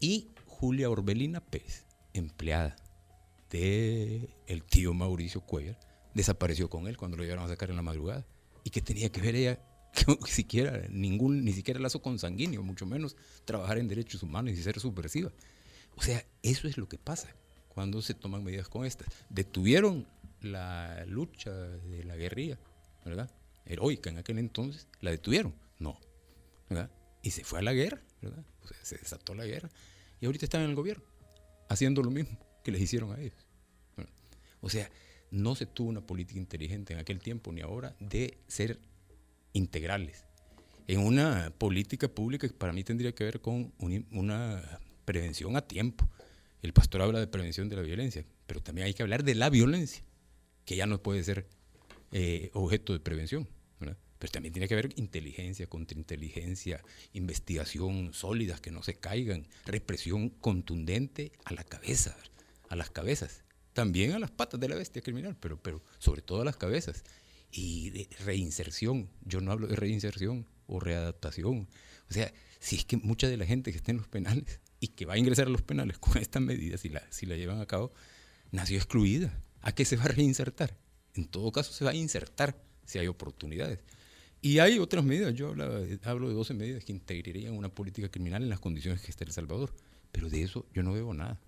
[0.00, 2.74] Y Julia Orbelina Pérez, empleada
[3.48, 5.78] de el tío Mauricio Cuellar,
[6.14, 8.26] desapareció con él cuando lo llevaron a sacar en la madrugada.
[8.64, 9.60] ¿Y qué tenía que ver ella?
[10.24, 14.80] Que siquiera, ningún, ni siquiera lazo consanguíneo, mucho menos trabajar en derechos humanos y ser
[14.80, 15.30] subversiva.
[15.96, 17.28] O sea, eso es lo que pasa
[17.68, 19.08] cuando se toman medidas como estas.
[19.30, 20.06] Detuvieron
[20.40, 22.58] la lucha de la guerrilla,
[23.04, 23.30] ¿verdad?
[23.64, 25.54] Heroica en aquel entonces, la detuvieron.
[25.78, 25.98] No,
[26.68, 26.90] ¿verdad?
[27.22, 28.44] Y se fue a la guerra, ¿verdad?
[28.62, 29.70] O sea, se desató la guerra.
[30.20, 31.04] Y ahorita están en el gobierno,
[31.68, 33.46] haciendo lo mismo que les hicieron a ellos.
[34.60, 34.90] O sea,
[35.30, 38.78] no se tuvo una política inteligente en aquel tiempo ni ahora de ser
[39.52, 40.24] integrales.
[40.86, 44.80] En una política pública que para mí tendría que ver con un- una
[45.12, 46.08] prevención a tiempo.
[46.62, 49.50] El pastor habla de prevención de la violencia, pero también hay que hablar de la
[49.50, 50.02] violencia,
[50.64, 51.46] que ya no puede ser
[52.12, 53.46] eh, objeto de prevención.
[53.78, 53.98] ¿verdad?
[54.18, 61.32] Pero también tiene que haber inteligencia, contrainteligencia, investigación sólidas que no se caigan, represión contundente
[61.44, 62.16] a la cabeza,
[62.70, 63.44] a las cabezas,
[63.74, 67.04] también a las patas de la bestia criminal, pero, pero sobre todo a las cabezas.
[67.50, 71.68] Y de reinserción, yo no hablo de reinserción o readaptación.
[72.08, 74.88] O sea, si es que mucha de la gente que está en los penales y
[74.88, 77.60] que va a ingresar a los penales con estas medidas, si la, si la llevan
[77.60, 77.92] a cabo,
[78.50, 79.32] nació excluida.
[79.60, 80.76] ¿A qué se va a reinsertar?
[81.14, 83.78] En todo caso, se va a insertar si hay oportunidades.
[84.40, 85.50] Y hay otras medidas, yo
[86.04, 89.30] hablo de 12 medidas que integrarían una política criminal en las condiciones que está El
[89.30, 89.72] Salvador,
[90.10, 91.38] pero de eso yo no veo nada.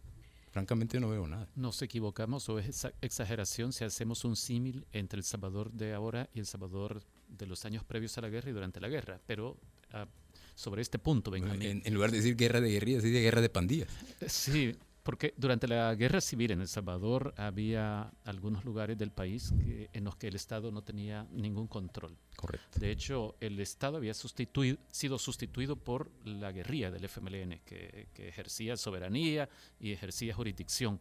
[0.53, 1.49] Francamente no veo nada.
[1.57, 6.31] Nos equivocamos o es exa- exageración si hacemos un símil entre El Salvador de ahora
[6.33, 9.21] y El Salvador de los años previos a la guerra y durante la guerra.
[9.27, 9.59] Pero
[9.91, 10.07] ah,
[10.55, 11.63] sobre este punto, Benjamín.
[11.63, 13.89] En, en lugar de decir guerra de guerrillas, dice guerra de pandillas.
[14.27, 19.91] Sí, porque durante la guerra civil en El Salvador había algunos lugares del país que-
[19.93, 22.17] en los que el Estado no tenía ningún control.
[22.37, 22.81] Correcto.
[22.81, 28.29] De hecho, el Estado había sustituido, sido sustituido por la guerrilla del FMLN, que, que
[28.29, 30.99] ejercía soberanía y ejercía jurisdicción.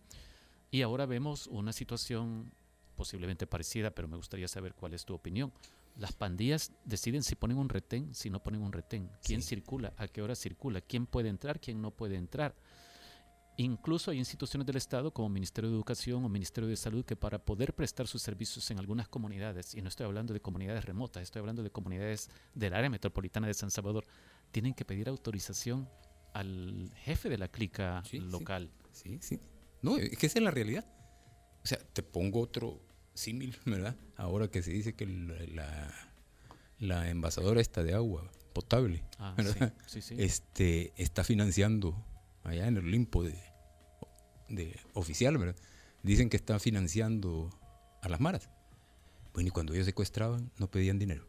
[0.70, 2.52] Y ahora vemos una situación
[2.96, 5.52] posiblemente parecida, pero me gustaría saber cuál es tu opinión.
[5.96, 9.10] Las pandillas deciden si ponen un retén, si no ponen un retén.
[9.24, 9.50] ¿Quién Sí.
[9.50, 9.94] circula?
[9.98, 10.82] ¿A qué hora circula?
[10.82, 11.60] ¿Quién puede entrar?
[11.60, 12.56] ¿Quién no puede entrar?
[13.58, 17.38] Incluso hay instituciones del Estado como Ministerio de Educación o Ministerio de Salud que para
[17.38, 21.42] poder prestar sus servicios en algunas comunidades, y no estoy hablando de comunidades remotas, estoy
[21.42, 24.08] hablando de comunidades del área metropolitana de San Salvador,
[24.52, 25.88] tienen que pedir autorización
[26.34, 28.26] al jefe de la clica Sí, sí.
[28.26, 28.72] local.
[28.92, 29.40] Sí, sí.
[29.84, 30.86] No, es que esa es la realidad.
[31.64, 32.82] O sea, te pongo otro
[33.14, 33.96] símil, ¿verdad?
[34.16, 35.94] Ahora que se dice que la,
[36.80, 39.74] la, envasadora esta de agua potable, Ah, ¿verdad?
[39.88, 40.22] sí, sí, sí.
[40.24, 41.96] Este, está financiando
[42.44, 43.36] allá en el Olimpo de,
[44.50, 45.56] de oficial, ¿verdad?
[46.04, 47.50] Dicen que está financiando
[48.02, 48.50] a las maras.
[49.34, 51.26] Bueno, y cuando ellos secuestraban, no pedían dinero.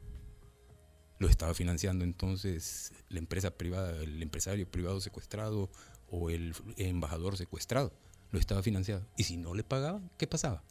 [1.19, 5.71] Lo estaba financiando entonces la empresa privada, el empresario privado secuestrado
[6.11, 7.93] o el embajador secuestrado.
[8.33, 9.07] Lo estaba financiando.
[9.17, 10.63] Y si no le pagaban, ¿qué pasaba?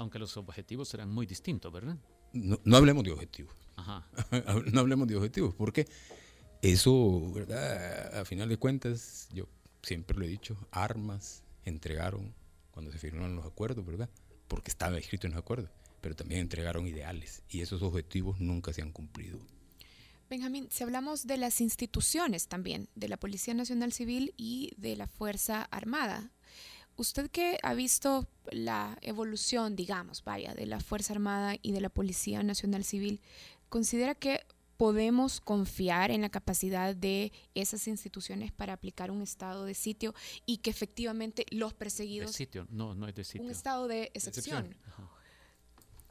[0.00, 1.98] Aunque los objetivos eran muy distintos, ¿verdad?
[2.32, 3.54] No, no hablemos de objetivos.
[3.76, 4.08] Ajá.
[4.72, 5.86] no hablemos de objetivos, porque
[6.62, 8.18] eso, ¿verdad?
[8.18, 9.46] A final de cuentas, yo
[9.82, 12.34] siempre lo he dicho, armas entregaron
[12.70, 14.08] cuando se firmaron los acuerdos, ¿verdad?
[14.48, 15.70] Porque estaba escrito en los acuerdos.
[16.00, 19.38] pero también entregaron ideales y esos objetivos nunca se han cumplido.
[20.30, 25.06] Benjamín, si hablamos de las instituciones también, de la Policía Nacional Civil y de la
[25.06, 26.30] Fuerza Armada,
[27.00, 31.88] ¿usted qué ha visto la evolución, digamos, vaya, de la Fuerza Armada y de la
[31.88, 33.22] Policía Nacional Civil,
[33.70, 34.44] ¿considera que
[34.76, 40.58] podemos confiar en la capacidad de esas instituciones para aplicar un estado de sitio y
[40.58, 42.32] que efectivamente los perseguidos...
[42.32, 43.42] De sitio, no, no es de sitio.
[43.42, 44.76] Un estado de excepción.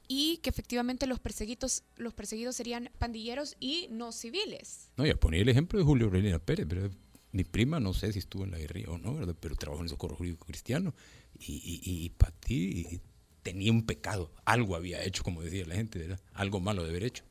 [0.07, 4.91] Y que efectivamente los perseguidos, los perseguidos serían pandilleros y no civiles.
[4.97, 6.89] No, ya ponía el ejemplo de Julio Aurelio Pérez, pero
[7.31, 9.35] mi prima no sé si estuvo en la guerrilla o no, ¿verdad?
[9.39, 10.93] pero trabajó en el socorro jurídico cristiano
[11.39, 13.01] y, y, y para ti
[13.43, 16.19] tenía un pecado, algo había hecho, como decía la gente, ¿verdad?
[16.33, 17.23] algo malo de haber hecho.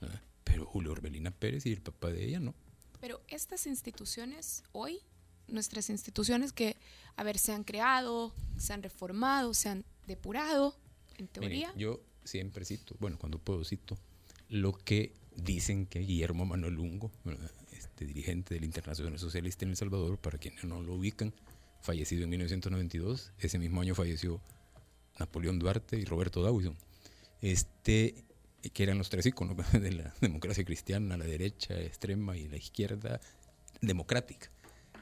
[0.00, 0.20] ¿verdad?
[0.44, 2.54] Pero Julio Orbelina Pérez y el papá de ella no.
[3.00, 5.00] Pero estas instituciones hoy,
[5.48, 6.76] nuestras instituciones que,
[7.16, 10.76] a ver, se han creado, se han reformado, se han depurado,
[11.18, 11.72] en teoría.
[11.76, 13.96] Yo siempre cito, bueno, cuando puedo cito,
[14.48, 17.10] lo que dicen que Guillermo Manuel Lungo,
[17.96, 21.32] este dirigente del Internacional Socialista en El Salvador, para quienes no lo ubican,
[21.80, 24.38] fallecido en 1992, ese mismo año falleció
[25.18, 26.76] Napoleón Duarte y Roberto Dawson.
[27.40, 28.26] Este,
[28.74, 33.18] que eran los tres iconos de la democracia cristiana, la derecha extrema y la izquierda
[33.80, 34.50] democrática.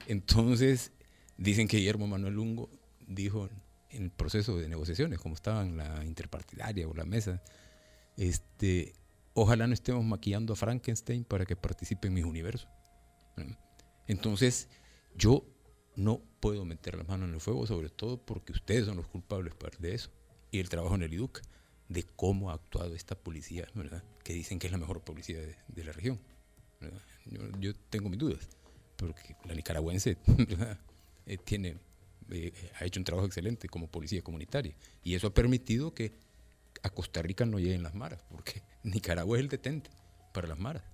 [0.06, 0.92] Entonces,
[1.36, 2.70] dicen que Guillermo Manuel Lungo
[3.08, 3.48] dijo
[3.90, 7.42] en el proceso de negociaciones, como estaban la interpartidaria o la mesa,
[8.16, 8.92] este,
[9.34, 12.68] ojalá no estemos maquillando a Frankenstein para que participe en mis universos.
[14.06, 14.68] Entonces,
[15.16, 15.44] yo
[15.96, 19.54] no puedo meter la mano en el fuego, sobre todo porque ustedes son los culpables
[19.78, 20.10] de eso,
[20.50, 21.42] y el trabajo en el IDUC
[21.88, 24.02] de cómo ha actuado esta policía, ¿verdad?
[24.22, 26.18] que dicen que es la mejor policía de, de la región.
[27.26, 28.48] Yo, yo, tengo mis dudas,
[28.96, 30.16] porque la nicaragüense
[31.26, 31.76] eh, tiene,
[32.30, 36.12] eh, ha hecho un trabajo excelente como policía comunitaria, y eso ha permitido que
[36.84, 39.90] a Costa Rica no lleguen las maras, porque Nicaragua es el detente
[40.32, 40.84] para las maras,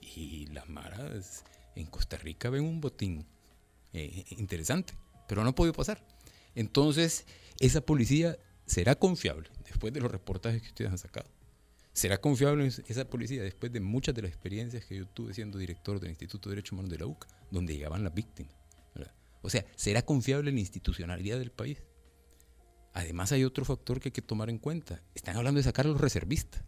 [0.00, 3.26] y las maras en Costa Rica ven un botín
[3.92, 4.94] eh, interesante,
[5.28, 6.02] pero no ha podido pasar.
[6.54, 7.26] Entonces,
[7.58, 11.28] esa policía será confiable después de los reportajes que ustedes han sacado.
[11.92, 15.98] ¿Será confiable esa policía después de muchas de las experiencias que yo tuve siendo director
[15.98, 18.54] del Instituto de Derechos Humanos de la UCA, donde llegaban las víctimas?
[19.42, 21.82] O sea, ¿será confiable la institucionalidad del país?
[22.92, 25.02] Además hay otro factor que hay que tomar en cuenta.
[25.14, 26.62] Están hablando de sacar a los reservistas.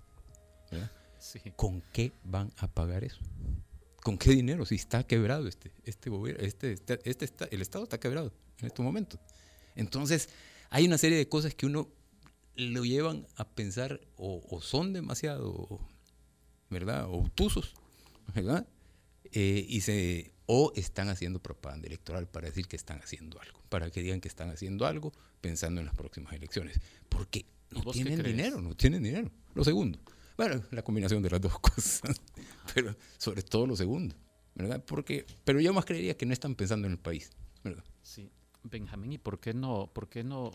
[1.18, 1.40] Sí.
[1.56, 3.20] ¿Con qué van a pagar eso?
[4.02, 4.64] ¿Con qué dinero?
[4.64, 8.66] Si está quebrado este, este gobierno, este, este, este está, el Estado está quebrado en
[8.66, 9.20] estos momentos.
[9.76, 10.28] Entonces,
[10.70, 11.88] hay una serie de cosas que uno
[12.56, 15.80] lo llevan a pensar o, o son demasiado,
[16.70, 17.06] ¿verdad?
[17.08, 17.74] Obtusos,
[18.34, 18.66] ¿verdad?
[19.32, 23.90] Eh, y se, o están haciendo propaganda electoral para decir que están haciendo algo, para
[23.90, 25.10] que digan que están haciendo algo
[25.40, 29.30] pensando en las próximas elecciones, porque no tienen dinero, no tienen dinero.
[29.54, 29.98] Lo segundo,
[30.36, 32.02] bueno, la combinación de las dos cosas,
[32.74, 34.14] pero sobre todo lo segundo,
[34.54, 34.84] ¿verdad?
[34.84, 37.30] Porque, pero yo más creería que no están pensando en el país,
[37.64, 37.84] ¿verdad?
[38.02, 38.30] Sí,
[38.62, 40.52] Benjamín, ¿y por qué no, por qué no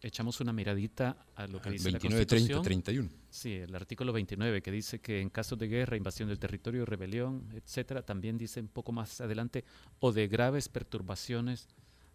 [0.00, 2.62] echamos una miradita a lo que dice 29, la Constitución.
[2.62, 3.08] 30, 31.
[3.30, 7.48] Sí, el artículo 29 que dice que en casos de guerra, invasión del territorio, rebelión,
[7.54, 9.64] etcétera, también dice un poco más adelante
[10.00, 11.68] o de graves perturbaciones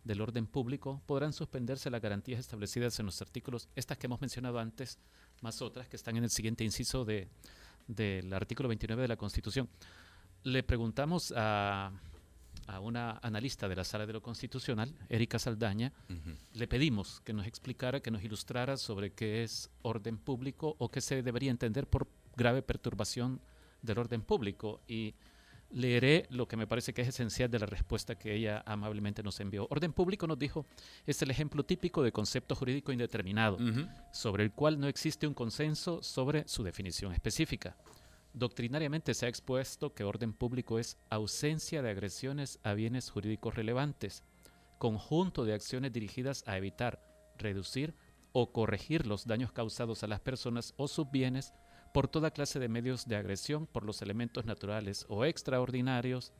[0.03, 4.59] del orden público, podrán suspenderse las garantías establecidas en los artículos, estas que hemos mencionado
[4.59, 4.99] antes,
[5.41, 7.29] más otras que están en el siguiente inciso de,
[7.87, 9.69] del artículo 29 de la Constitución.
[10.43, 11.91] Le preguntamos a
[12.67, 16.37] a una analista de la Sala de lo Constitucional, Erika Saldaña, uh -huh.
[16.53, 21.01] le pedimos que nos explicara, que nos ilustrara sobre qué es orden público o qué
[21.01, 23.39] se debería entender por grave perturbación
[23.81, 24.81] del orden público.
[24.87, 25.13] Y
[25.73, 29.39] leeré lo que me parece que es esencial de la respuesta que ella amablemente nos
[29.39, 29.67] envió.
[29.69, 30.65] Orden público, nos dijo,
[31.05, 33.89] es el ejemplo típico de concepto jurídico indeterminado, uh -huh.
[34.13, 37.75] sobre el cual no existe un consenso sobre su definición específica.
[38.33, 44.23] Doctrinariamente se ha expuesto que orden público es ausencia de agresiones a bienes jurídicos relevantes,
[44.79, 46.99] conjunto de acciones dirigidas a evitar,
[47.37, 47.93] reducir
[48.31, 51.53] o corregir los daños causados a las personas o sus bienes
[51.93, 56.33] por toda clase de medios de agresión por los elementos naturales o extraordinarios,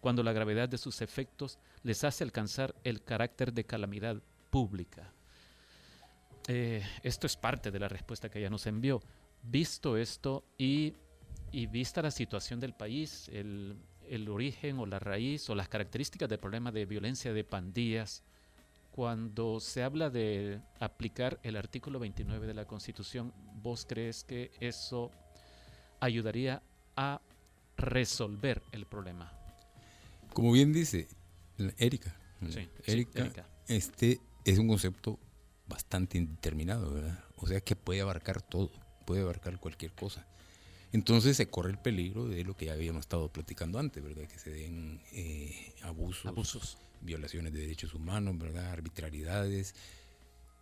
[0.00, 4.20] cuando la gravedad de sus efectos les hace alcanzar el carácter de calamidad
[4.50, 5.12] pública.
[6.48, 9.00] Eh, esto es parte de la respuesta que ella nos envió.
[9.42, 10.94] Visto esto y
[11.52, 13.76] y vista la situación del país, el,
[14.08, 18.22] el, origen o la raíz o las características del problema de violencia de pandillas,
[18.90, 23.32] cuando se habla de aplicar el artículo 29 de la Constitución,
[23.62, 25.10] ¿vos crees que eso
[26.00, 26.62] ayudaría
[26.96, 27.20] a
[27.76, 29.30] resolver el problema?
[30.32, 31.08] Como bien dice
[31.76, 32.16] Erika,
[32.48, 33.46] sí, Erika, sí, Erika.
[33.68, 35.18] este es un concepto
[35.66, 37.22] bastante indeterminado, ¿verdad?
[37.36, 38.70] O sea que puede abarcar todo,
[39.04, 40.26] puede abarcar cualquier cosa.
[40.92, 44.26] Entonces se corre el peligro de lo que ya habíamos estado platicando antes, ¿verdad?
[44.26, 46.78] Que se den eh, abusos, Abusos.
[47.00, 48.70] violaciones de derechos humanos, ¿verdad?
[48.70, 49.74] Arbitrariedades.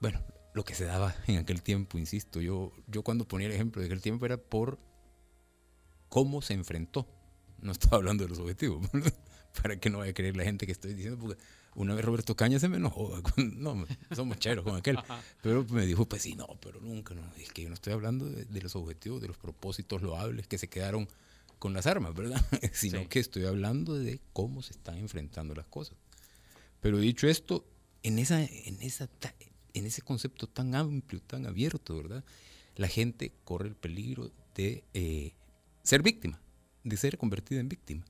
[0.00, 0.22] Bueno,
[0.54, 3.86] lo que se daba en aquel tiempo, insisto, yo, yo cuando ponía el ejemplo de
[3.86, 4.78] aquel tiempo era por
[6.08, 7.06] cómo se enfrentó.
[7.60, 8.88] No estaba hablando de los objetivos,
[9.62, 11.40] para que no vaya a creer la gente que estoy diciendo, porque
[11.76, 14.98] una vez Roberto Caña se me enojó, con- no, somos cheros con aquel,
[15.42, 18.26] pero me dijo, pues sí, no, pero nunca, no, es que yo no estoy hablando
[18.30, 21.08] de, de los objetivos, de los propósitos loables que se quedaron
[21.58, 22.44] con las armas, ¿verdad?
[22.72, 23.06] Sino Sí.
[23.06, 25.96] que estoy hablando de cómo se están enfrentando las cosas.
[26.80, 27.64] Pero dicho esto,
[28.02, 29.08] en, esa, en, esa,
[29.72, 32.22] en ese concepto tan amplio, tan abierto, ¿verdad?
[32.76, 35.32] La gente corre el peligro de eh,
[35.82, 36.38] ser víctima,
[36.82, 38.04] de ser convertida en víctima.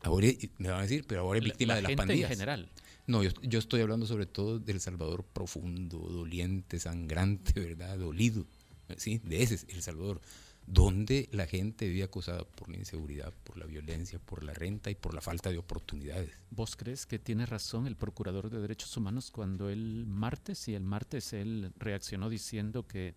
[0.00, 0.28] Ahora
[0.58, 2.30] me van a decir, pero ahora es La- víctima la de las gente pandillas.
[2.30, 2.70] en general.
[3.06, 7.98] No, yo, yo estoy hablando sobre todo del Salvador profundo, doliente, sangrante, ¿verdad?
[7.98, 8.46] Dolido,
[8.96, 9.18] ¿sí?
[9.24, 10.20] De ese es El Salvador,
[10.66, 14.96] donde la gente vive acosada por la inseguridad, por la violencia, por la renta y
[14.96, 16.30] por la falta de oportunidades.
[16.50, 20.82] ¿Vos crees que tiene razón el Procurador de Derechos Humanos cuando el martes, y el
[20.82, 23.14] martes él reaccionó diciendo que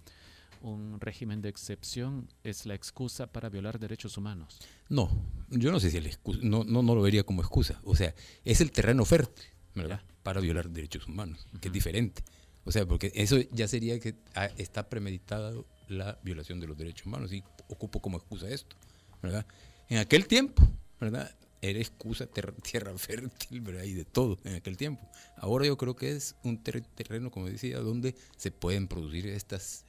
[0.62, 4.60] un régimen de excepción es la excusa para violar derechos humanos?
[4.90, 5.10] No,
[5.50, 7.80] yo no sé si el excu- no, no, no lo vería como excusa.
[7.84, 8.14] O sea,
[8.44, 9.46] es el terreno fértil,
[9.84, 10.02] ¿verdad?
[10.24, 12.24] Para violar derechos humanos, que es diferente.
[12.66, 15.54] O sea, porque eso ya sería que ah, está premeditada
[15.88, 18.76] la violación de los derechos humanos y ocupo como excusa esto,
[19.24, 19.46] ¿verdad?
[19.90, 20.62] En aquel tiempo,
[21.00, 21.34] ¿verdad?
[21.62, 23.84] Era excusa ter- tierra fértil, ¿verdad?
[23.84, 25.02] Y de todo en aquel tiempo.
[25.38, 29.84] Ahora yo creo que es un ter- terreno, como decía, donde se pueden producir estas,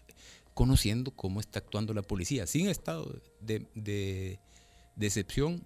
[0.54, 4.38] conociendo cómo está actuando la policía, sin estado de, de,
[4.96, 5.62] de excepción,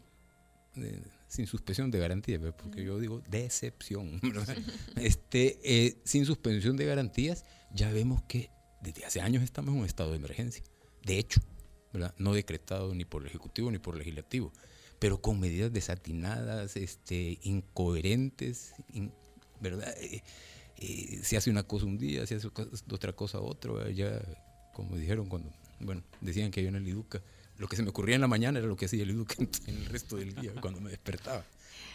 [0.75, 1.01] de-
[1.35, 2.57] sin suspensión de garantía, ¿verdad?
[2.57, 4.57] porque yo digo decepción, ¿verdad?
[4.97, 9.87] este, eh, sin suspensión de garantías, ya vemos que desde hace años estamos en un
[9.87, 10.62] estado de emergencia,
[11.05, 11.41] de hecho,
[11.93, 12.14] ¿verdad?
[12.18, 14.53] no decretado ni por el Ejecutivo ni por el Legislativo,
[14.99, 19.12] pero con medidas desatinadas, este, incoherentes, in-
[19.61, 19.95] ¿verdad?
[20.01, 20.22] Eh,
[20.76, 22.49] eh, se hace una cosa un día, se hace
[22.91, 24.20] otra cosa otro, ya
[24.72, 27.22] como dijeron cuando, bueno, decían que yo en el IDUCA,
[27.59, 29.37] lo que se me ocurría en la mañana era lo que hacía el IDUCA
[29.67, 31.45] en el resto del día cuando me despertaba.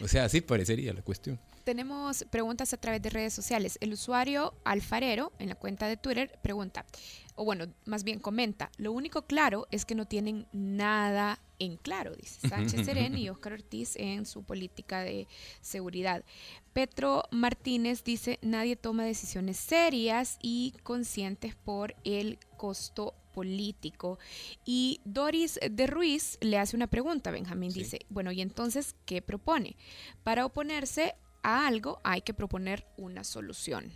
[0.02, 1.38] O sea, así parecería la cuestión.
[1.64, 3.76] Tenemos preguntas a través de redes sociales.
[3.82, 6.86] El usuario Alfarero en la cuenta de Twitter pregunta,
[7.34, 12.16] o bueno, más bien comenta, lo único claro es que no tienen nada en claro,
[12.16, 15.28] dice Sánchez Serén y Óscar Ortiz en su política de
[15.60, 16.24] seguridad.
[16.72, 24.18] Petro Martínez dice, nadie toma decisiones serias y conscientes por el costo político.
[24.64, 27.80] Y Doris de Ruiz le hace una pregunta, Benjamín Sí.
[27.80, 29.76] dice, bueno, ¿y entonces qué propone?
[30.22, 33.90] Para oponerse a algo hay que proponer una solución.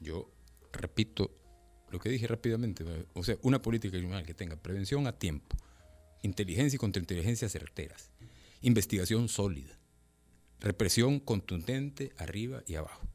[0.00, 0.30] Yo
[0.72, 1.30] repito
[1.90, 2.84] lo que dije rápidamente,
[3.14, 5.56] o sea, una política criminal que tenga prevención a tiempo,
[6.22, 8.10] inteligencia y contrainteligencia certeras,
[8.62, 9.78] investigación sólida,
[10.60, 13.06] represión contundente arriba y abajo.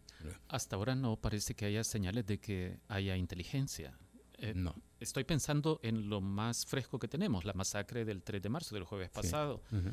[0.48, 3.98] Hasta ahora no parece que haya señales de que haya inteligencia.
[4.38, 4.76] Eh, No.
[5.02, 8.84] Estoy pensando en lo más fresco que tenemos, la masacre del 3 de marzo, del
[8.84, 9.64] jueves pasado.
[9.72, 9.90] Ujú.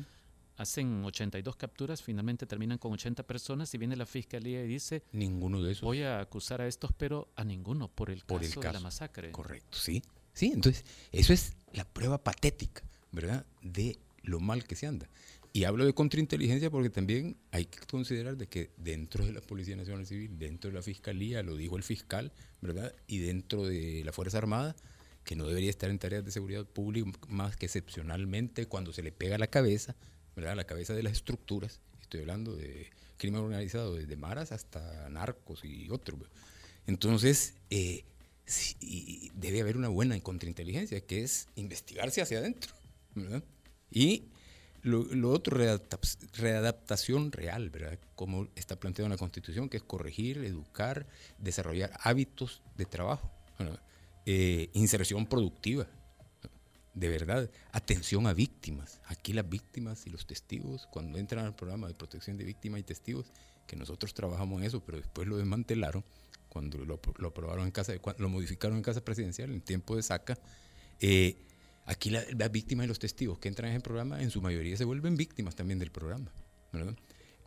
[0.57, 5.63] Hacen 82 capturas, finalmente terminan con 80 personas y viene la fiscalía y dice, Ninguno
[5.63, 5.81] de esos.
[5.81, 8.79] voy a acusar a estos, pero a ninguno por el, Por el caso, de la
[8.81, 9.31] masacre.
[9.31, 10.03] Correcto, sí.
[10.33, 13.47] Sí, entonces, eso es la prueba patética, ¿verdad?
[13.63, 15.09] De lo mal que se anda.
[15.53, 19.75] Y hablo de contrainteligencia porque también hay que considerar de que dentro de la Policía
[19.75, 22.31] Nacional Civil, dentro de la Fiscalía, lo dijo el fiscal,
[22.61, 22.93] ¿verdad?
[23.07, 24.75] Y dentro de la Fuerza Armada,
[25.29, 29.11] que no debería estar en tareas de seguridad pública más que excepcionalmente cuando se le
[29.11, 29.95] pega la cabeza,
[30.35, 30.55] ¿verdad?
[30.55, 31.81] La cabeza de las estructuras.
[32.01, 36.19] Estoy hablando de crimen organizado, desde maras hasta narcos y otros.
[36.87, 38.05] Entonces, eh,
[39.35, 42.73] debe haber una buena contrainteligencia, que es investigarse hacia adentro.
[43.13, 43.43] ¿verdad?
[43.91, 44.23] Y
[44.81, 45.99] lo, otro, readapta-
[46.37, 47.99] readaptación real, ¿verdad?
[48.15, 51.05] Como está planteado en la Constitución, que es corregir, educar,
[51.37, 53.29] desarrollar hábitos de trabajo.
[54.31, 55.87] Eh, inserción productiva,
[56.93, 59.01] de verdad, atención a víctimas.
[59.05, 62.83] Aquí las víctimas y los testigos, cuando entran al programa de protección de víctimas y
[62.83, 63.25] testigos,
[63.65, 66.03] que nosotros trabajamos en eso, pero después lo desmantelaron,
[66.47, 70.37] cuando lo, aprobaron en casa, lo modificaron en casa presidencial en tiempo de saca,
[70.99, 71.35] eh,
[71.87, 74.77] aquí la- las víctimas y los testigos que entran en el programa, en su mayoría
[74.77, 76.31] se vuelven víctimas también del programa.
[76.71, 76.95] ¿verdad?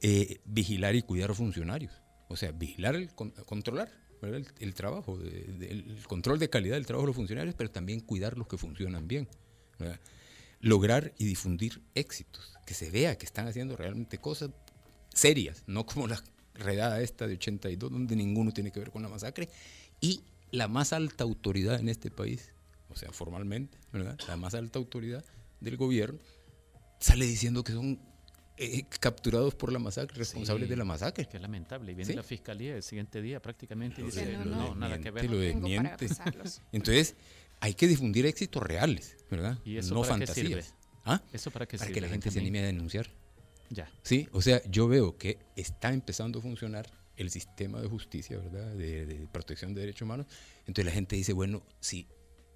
[0.00, 1.92] Eh, vigilar y cuidar a funcionarios,
[2.28, 3.88] o sea, vigilar, el, con- controlar.
[4.22, 7.70] El, el trabajo, de- de- el control de calidad del trabajo de los funcionarios, pero
[7.70, 9.28] también cuidar los que funcionan bien.
[9.78, 9.98] ¿verdad?
[10.60, 14.50] Lograr y difundir éxitos, que se vea que están haciendo realmente cosas
[15.12, 16.22] serias, no como la
[16.54, 19.48] redada esta de 82, donde ninguno tiene que ver con la masacre,
[20.00, 22.52] y la más alta autoridad en este país,
[22.90, 24.18] o sea, formalmente, ¿verdad?
[24.28, 25.24] La más alta autoridad
[25.60, 26.18] del gobierno
[27.00, 27.98] sale diciendo que son
[28.56, 31.26] eh, capturados por la masacre, responsables Sí, de la masacre.
[31.28, 31.92] Qué lamentable.
[31.92, 32.16] Y viene Sí.
[32.16, 35.30] la fiscalía el siguiente día prácticamente y dice, no, nada que ver.
[35.30, 36.06] lo desmiente.
[36.72, 37.14] Entonces,
[37.60, 39.58] hay que difundir éxitos reales, ¿verdad?
[39.64, 40.46] ¿Y eso no para qué fantasías.
[40.48, 40.64] sirve?
[41.04, 41.22] ¿Ah?
[41.32, 43.08] ¿Eso para qué Para sirve, que la gente se anime a denunciar.
[43.70, 43.90] Ya.
[44.02, 48.74] Sí, o sea, yo veo que está empezando a funcionar el sistema de justicia, ¿verdad?
[48.74, 50.26] De, de protección de derechos humanos.
[50.60, 52.06] Entonces la gente dice, bueno, si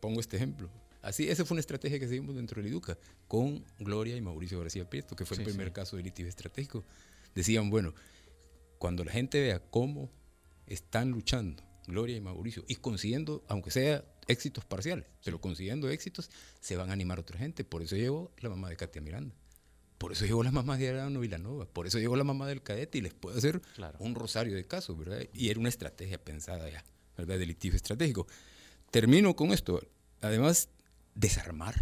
[0.01, 0.69] pongo este ejemplo.
[1.07, 2.99] Así, esa fue una estrategia que seguimos dentro del IDUCA
[3.29, 5.73] con Gloria y Mauricio García Prieto, que fue Sí, el primer sí.
[5.73, 6.85] caso de litigio estratégico.
[7.35, 7.95] Decían, bueno,
[8.79, 10.11] cuando la gente vea cómo
[10.67, 16.29] están luchando Gloria y Mauricio y consiguiendo, aunque sea éxitos parciales, pero consiguiendo éxitos,
[16.61, 17.63] se van a animar otra gente.
[17.63, 19.35] Por eso llegó la mamá de Katia Miranda.
[19.99, 22.99] Por eso llegó la mamá de Arano Vilanova, por eso llegó la mamá del cadete
[22.99, 23.97] y les puede hacer Claro.
[24.01, 25.21] un rosario de casos, ¿verdad?
[25.33, 26.85] Y era una estrategia pensada ya,
[27.17, 27.39] ¿verdad?
[27.39, 28.27] De litigio estratégico.
[28.91, 29.81] Termino con esto.
[30.21, 30.69] Además,
[31.17, 31.75] desarmar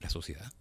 [0.00, 0.52] la sociedad.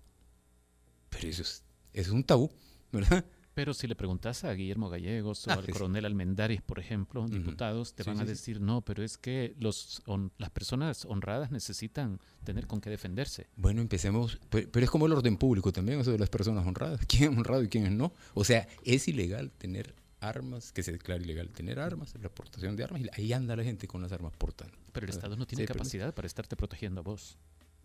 [1.10, 2.50] Pero eso es, eso es un tabú,
[2.92, 3.26] ¿verdad?
[3.56, 7.28] Pero si le preguntas a Guillermo Gallegos o Ah, al sí, coronel Almendaris, por ejemplo,
[7.28, 10.02] diputados, te Sí, van sí, a decir, no, pero es que los,
[10.38, 13.48] las personas honradas necesitan tener con qué defenderse.
[13.58, 17.02] Bueno, empecemos, pero, pero es como el orden público también, eso de las personas honradas.
[17.08, 18.14] ¿Quién es honrado y quién es no?
[18.34, 22.84] O sea, es ilegal tener armas, que se declara ilegal tener armas, la aportación de
[22.84, 24.78] armas, y ahí anda la gente con las armas portando.
[24.92, 25.12] Pero el.
[25.12, 27.38] Estado no tiene Sí, pero- capacidad para estarte protegiendo a vos,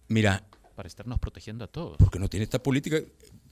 [0.09, 1.97] Mira, para estarnos protegiendo a todos.
[1.99, 3.01] porque no tiene esta política,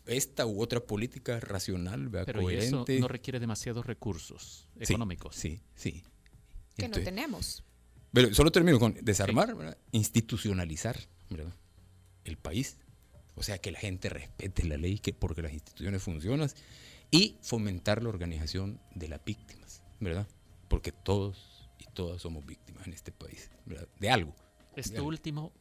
[0.07, 2.26] esta u otra política racional, ¿verdad?
[2.26, 3.01] Pero y eso coherente.
[3.01, 5.37] no requiere demasiados recursos económicos.
[5.37, 6.03] Sí, sí.
[6.76, 7.62] Que no tenemos.
[8.12, 9.78] Pero solo termino con desarmar, ¿verdad?
[9.93, 10.99] institucionalizar
[11.30, 11.53] ¿verdad?
[12.24, 12.76] el país.
[13.35, 16.51] O sea, que la gente respete la ley, que porque las instituciones funcionan.
[17.13, 20.27] Y fomentar la organización de las víctimas, ¿verdad?
[20.69, 23.87] Porque todos y todas somos víctimas en este país, ¿verdad?
[24.01, 24.35] De algo.
[24.75, 25.53] Esto último,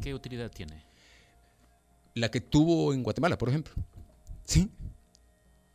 [0.00, 0.86] ¿qué utilidad tiene?
[2.14, 3.74] La que tuvo en Guatemala, por ejemplo.
[4.44, 4.70] Sí.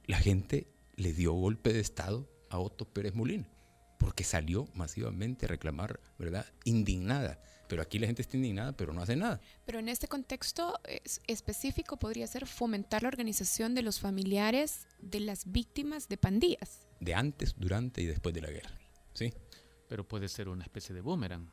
[0.05, 3.45] La gente le dio golpe de Estado a Otto Pérez Molina,
[3.99, 6.45] porque salió masivamente a reclamar, ¿verdad?
[6.63, 7.41] Indignada.
[7.67, 9.41] Pero aquí la gente está indignada, pero no hace nada.
[9.65, 15.19] Pero en este contexto es- específico podría ser fomentar la organización de los familiares de
[15.19, 16.87] las víctimas de pandillas.
[16.99, 18.71] De antes, durante y después de la guerra.
[19.13, 19.33] ¿Sí?
[19.89, 21.49] Pero puede ser una especie de boomerang.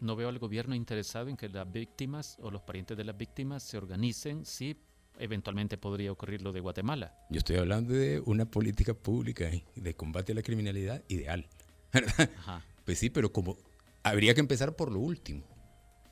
[0.00, 3.62] No veo al gobierno interesado en que las víctimas o los parientes de las víctimas
[3.62, 4.76] se organicen si
[5.18, 7.16] eventualmente podría ocurrir lo de Guatemala.
[7.30, 9.64] Yo estoy hablando de una política pública ¿eh?
[9.76, 11.48] de combate a la criminalidad ideal.
[11.92, 12.30] ¿verdad?
[12.38, 12.64] Ajá.
[12.84, 13.56] Pues sí, pero como
[14.04, 15.42] habría que empezar por lo último.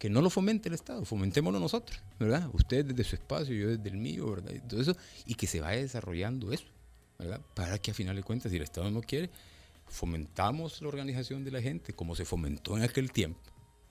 [0.00, 2.50] Que no lo fomente el Estado, fomentémoslo nosotros, ¿verdad?
[2.52, 4.52] Usted desde su espacio, yo desde el mío, ¿verdad?
[4.52, 6.64] Y todo eso, y que se vaya desarrollando eso,
[7.20, 7.40] ¿verdad?
[7.54, 9.30] Para que a final de cuentas, si el Estado no quiere,
[9.86, 13.38] fomentamos la organización de la gente, como se fomentó en aquel tiempo,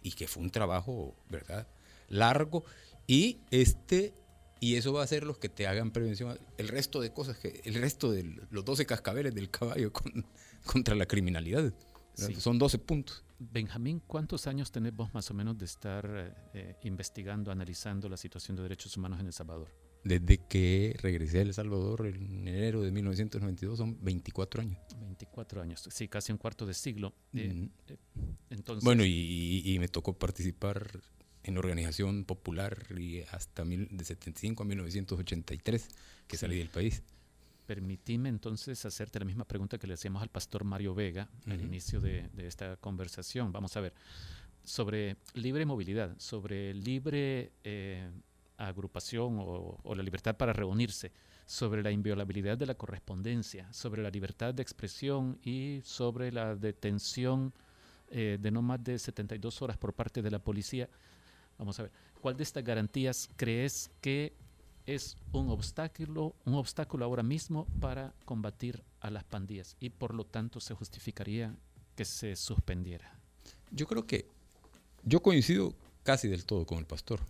[0.03, 1.67] y que fue un trabajo, ¿verdad?
[2.09, 2.65] Largo,
[3.07, 4.13] y este
[4.59, 6.37] y eso va a ser los que te hagan prevención.
[6.57, 10.25] El resto de cosas, que el resto de los 12 cascabeles del caballo con-
[10.65, 11.73] contra la criminalidad.
[12.13, 12.35] Sí.
[12.35, 13.23] Son 12 puntos.
[13.49, 18.15] Benjamín, ¿cuántos años tenés vos más o menos de estar eh, eh, investigando, analizando la
[18.15, 19.67] situación de derechos humanos en El Salvador?
[20.03, 24.77] Desde que regresé a El Salvador en enero de 1992, son 24 años.
[24.99, 27.15] 24 años, sí, casi un cuarto de siglo.
[27.33, 27.67] Eh,
[28.51, 31.01] entonces, Bueno, y, me tocó participar
[31.43, 35.87] en organización popular y hasta mil, de 75 a 1983
[36.27, 37.01] que salí del país.
[37.71, 42.01] Permitime entonces hacerte la misma pregunta que le hacíamos al pastor Mario Vega al inicio
[42.01, 43.53] de, de esta conversación.
[43.53, 43.93] Vamos a ver,
[44.61, 48.11] sobre libre movilidad, sobre libre eh,
[48.57, 51.13] agrupación o, o la libertad para reunirse,
[51.45, 57.53] sobre la inviolabilidad de la correspondencia, sobre la libertad de expresión y sobre la detención
[58.09, 60.89] eh, de no más de 72 horas por parte de la policía.
[61.57, 64.33] Vamos a ver, ¿cuál de estas garantías crees que
[64.85, 70.25] es un obstáculo, un obstáculo ahora mismo para combatir a las pandillas y por lo
[70.25, 71.55] tanto se justificaría
[71.95, 73.17] que se suspendiera?
[73.71, 74.25] Yo creo que
[75.03, 75.73] yo coincido
[76.03, 77.21] casi del todo con el pastor,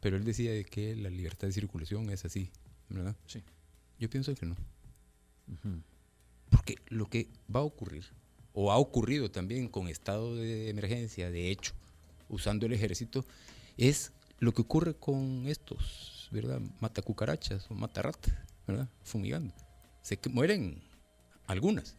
[0.00, 2.50] pero él decía de que la libertad de circulación es así,
[2.88, 3.16] ¿verdad?
[3.26, 3.42] Sí.
[3.98, 4.56] Yo pienso que no.
[6.50, 8.04] Porque lo que va a ocurrir,
[8.52, 11.72] o ha ocurrido también con estado de emergencia, de hecho,
[12.28, 13.24] usando el ejército,
[13.76, 16.60] es lo que ocurre con estos, ¿verdad?
[16.80, 18.34] Mata cucarachas o mata ratas,
[18.66, 18.88] ¿verdad?
[19.02, 19.54] Fumigando.
[20.02, 20.82] Se que mueren
[21.46, 21.96] algunas,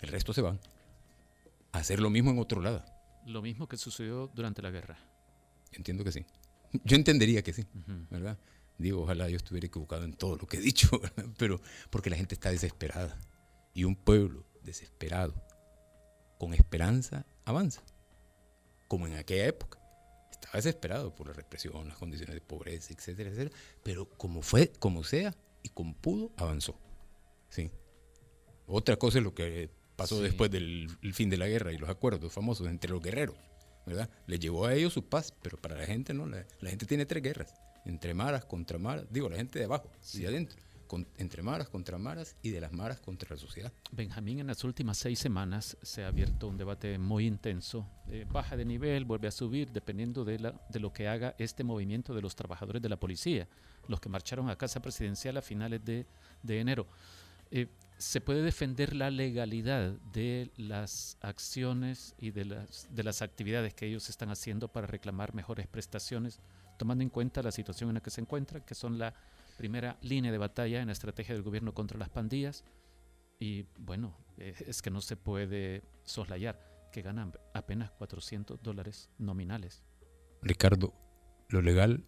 [0.00, 0.58] el resto se van.
[1.72, 2.84] A hacer lo mismo en otro lado.
[3.26, 4.98] Lo mismo que sucedió durante la guerra.
[5.72, 6.24] Entiendo que sí.
[6.84, 7.66] Yo entendería que sí.
[8.10, 8.38] ¿verdad?
[8.78, 11.26] Digo, ojalá yo estuviera equivocado en todo lo que he dicho, ¿verdad?
[11.38, 11.60] pero
[11.90, 13.16] porque la gente está desesperada.
[13.74, 15.34] Y un pueblo desesperado,
[16.38, 17.82] con esperanza, avanza.
[18.88, 19.78] como en aquella época.
[20.42, 23.56] Estaba desesperado por la represión, las condiciones de pobreza, etcétera, etcétera.
[23.84, 26.76] Pero como fue, como sea y como pudo, avanzó.
[27.48, 27.70] Sí.
[28.66, 30.22] Otra cosa es lo que pasó Sí.
[30.24, 33.36] después del el fin de la guerra y los acuerdos famosos entre los guerreros,
[33.86, 34.10] ¿verdad?
[34.26, 36.26] Le llevó a ellos su paz, pero para la gente no.
[36.26, 39.90] La, la gente tiene tres guerras: entre maras, contra maras, digo, la gente de abajo
[40.12, 40.58] y de adentro.
[41.16, 43.72] Entre maras, contra maras y de las maras contra la sociedad.
[43.90, 47.86] Benjamín, en las últimas seis semanas se ha abierto un debate muy intenso.
[48.08, 51.64] Eh, baja de nivel, vuelve a subir, dependiendo de, la, de lo que haga este
[51.64, 53.48] movimiento de los trabajadores de la policía,
[53.88, 56.06] los que marcharon a Casa Presidencial a finales de,
[56.42, 56.86] de enero.
[57.50, 57.68] Eh,
[57.98, 63.86] ¿Se puede defender la legalidad de las acciones y de las, de las actividades que
[63.86, 66.40] ellos están haciendo para reclamar mejores prestaciones,
[66.78, 69.14] tomando en cuenta la situación en la que se encuentran, que son la
[69.56, 72.64] primera línea de batalla en la estrategia del gobierno contra las pandillas?
[73.38, 79.82] Y bueno, eh, es que no se puede soslayar que ganan apenas 400 dólares nominales.
[80.42, 80.92] Ricardo,
[81.48, 82.04] lo legal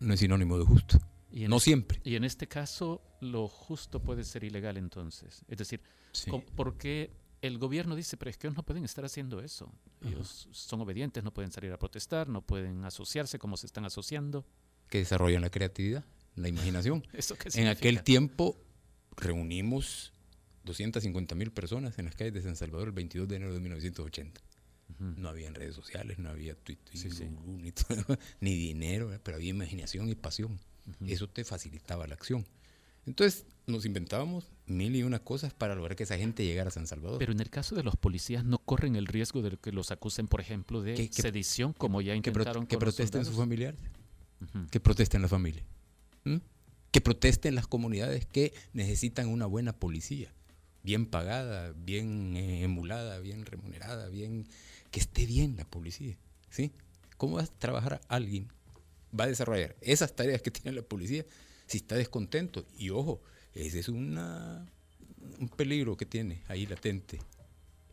[0.00, 0.98] no es sinónimo de justo.
[1.30, 2.00] Y No siempre.
[2.04, 5.44] y en este caso, lo justo puede ser ilegal entonces.
[5.48, 5.82] Es decir,
[6.12, 6.30] Sí.
[6.56, 9.70] porque el gobierno dice, pero es que ellos no pueden estar haciendo eso.
[10.02, 14.46] Ellos son obedientes, no pueden salir a protestar, no pueden asociarse como se están asociando.
[14.88, 16.04] Que desarrollan la creatividad,
[16.38, 17.06] la imaginación.
[17.12, 18.56] ¿Eso qué En aquel tiempo
[19.16, 20.12] reunimos
[20.64, 24.40] 250 mil personas en las calles de San Salvador el 22 de enero de 1980.
[25.00, 25.04] Ujú.
[25.20, 27.24] No había redes sociales, no había Twitter, Sí, sí.
[27.46, 27.72] ni,
[28.40, 30.58] ni dinero, pero había imaginación y pasión.
[31.06, 32.46] Eso te facilitaba la acción.
[33.04, 36.86] Entonces nos inventábamos mil y una cosas para lograr que esa gente llegara a San
[36.86, 37.18] Salvador.
[37.18, 40.28] Pero en el caso de los policías no corren el riesgo de que los acusen,
[40.28, 43.24] por ejemplo, de Que- que- sedición, como ya que, pro- intentaron que con los protesten
[43.26, 43.78] sus familiares,
[44.42, 44.66] Ujú.
[44.70, 45.62] que protesten la familia,
[46.90, 50.32] que protesten las comunidades que necesitan una buena policía,
[50.82, 54.46] bien pagada, bien eh, emulada, bien remunerada, bien
[54.90, 56.16] que esté bien la policía,
[56.50, 56.72] ¿sí?
[57.16, 58.48] ¿Cómo va a trabajar alguien?
[59.18, 61.24] Va a desarrollar esas tareas que tiene la policía
[61.66, 62.64] si está descontento.
[62.78, 63.20] Y ojo,
[63.54, 64.70] ese es un
[65.56, 67.18] peligro que tiene ahí latente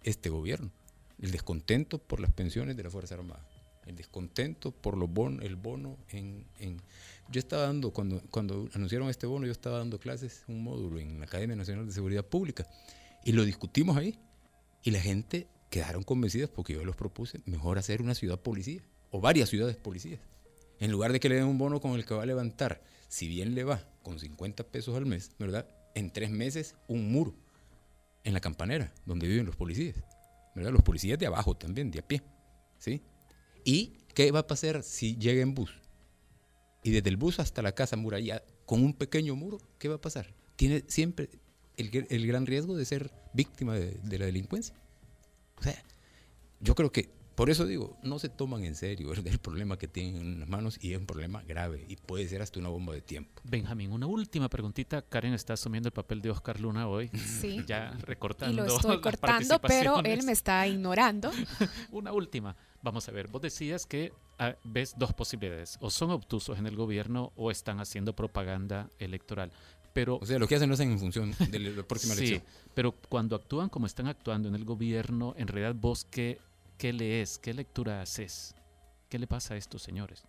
[0.04, 0.72] este gobierno.
[1.20, 3.46] El descontento por las pensiones de la Fuerza Armada.
[3.86, 6.82] El descontento por los bonos, el bono en, en-
[7.30, 11.20] Yo estaba dando, cuando, cuando anunciaron este bono, yo estaba dando clases, un módulo en
[11.20, 12.68] la Academia Nacional de Seguridad Pública.
[13.24, 14.18] Y lo discutimos ahí.
[14.84, 18.82] Y la gente quedaron convencidas porque yo los propuse, mejor hacer una ciudad policía.
[19.12, 20.20] O varias ciudades policías.
[20.80, 23.28] En lugar de que le den un bono con el que va a levantar, si
[23.28, 25.68] bien le va con 50 pesos al mes, ¿verdad?
[25.96, 27.34] En tres meses, un muro
[28.24, 29.96] en la campanera, donde viven los policías.
[30.56, 30.72] ¿verdad?
[30.72, 32.22] Los policías de abajo también, de a pie.
[32.78, 33.02] ¿sí?
[33.66, 35.72] ¿Y qué va a pasar si llega en bus?
[36.84, 40.02] Y desde el bus hasta la casa muralla, con un pequeño muro, ¿qué va a
[40.02, 40.34] pasar?
[40.56, 41.30] Tiene siempre
[41.76, 44.76] el, el gran riesgo de ser víctima de, de la delincuencia.
[45.58, 45.84] O sea,
[46.62, 49.28] yo creo que, por eso digo, no se toman en serio ¿verdad?
[49.32, 52.42] el problema que tienen en las manos y es un problema grave y puede ser
[52.42, 53.42] hasta una bomba de tiempo.
[53.44, 55.02] Benjamín, una última preguntita.
[55.02, 57.64] Karen está asumiendo el papel de Oscar Luna hoy, Sí.
[57.68, 58.64] ya Y recortando.
[58.66, 61.32] lo estoy las cortando, pero él me está ignorando.
[61.92, 62.56] Una última.
[62.82, 65.78] Vamos a ver, vos decías que ah, ves dos posibilidades.
[65.82, 69.52] O son obtusos en el gobierno o están haciendo propaganda electoral.
[69.94, 72.44] Pero, O sea, lo que hacen lo hacen en función de la próxima sí, elección.
[72.74, 76.38] pero cuando actúan como están actuando en el gobierno, en realidad vos qué,
[76.78, 78.56] qué lees, qué lectura haces,
[79.10, 80.24] qué le pasa a estos señores.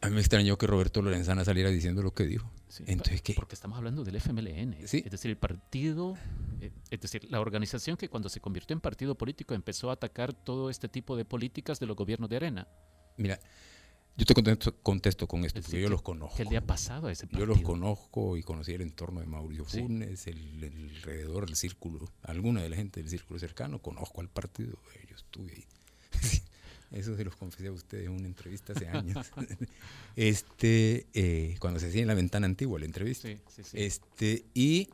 [0.00, 2.50] A mí me extrañó que Roberto Lorenzana saliera diciendo lo que dijo.
[2.68, 3.34] Sí, Entonces, ¿qué?
[3.34, 4.86] Porque estamos hablando del FMLN.
[4.86, 5.02] Sí.
[5.04, 6.16] Es decir, el partido,
[6.60, 10.32] eh, es decir, la organización que cuando se convirtió en partido político empezó a atacar
[10.32, 12.68] todo este tipo de políticas de los gobiernos de arena.
[13.16, 13.40] Mira,
[14.18, 16.36] yo te contesto, contesto con esto, Es porque yo ¿qué- los conozco.
[16.36, 17.46] ¿Qué le ha pasado ese Yo partido?
[17.46, 19.80] los conozco y conocí el entorno de Mauricio Sí.
[19.80, 24.28] Funes, el, el alrededor del círculo, alguna de la gente del círculo cercano, conozco al
[24.28, 24.76] partido,
[25.08, 25.64] yo estuve ahí.
[26.90, 29.30] Eso se los confesé a ustedes en una entrevista hace años.
[30.16, 33.28] este, eh, cuando se hacía en la ventana antigua la entrevista.
[33.28, 33.76] Sí, sí, sí.
[33.82, 34.88] Este, y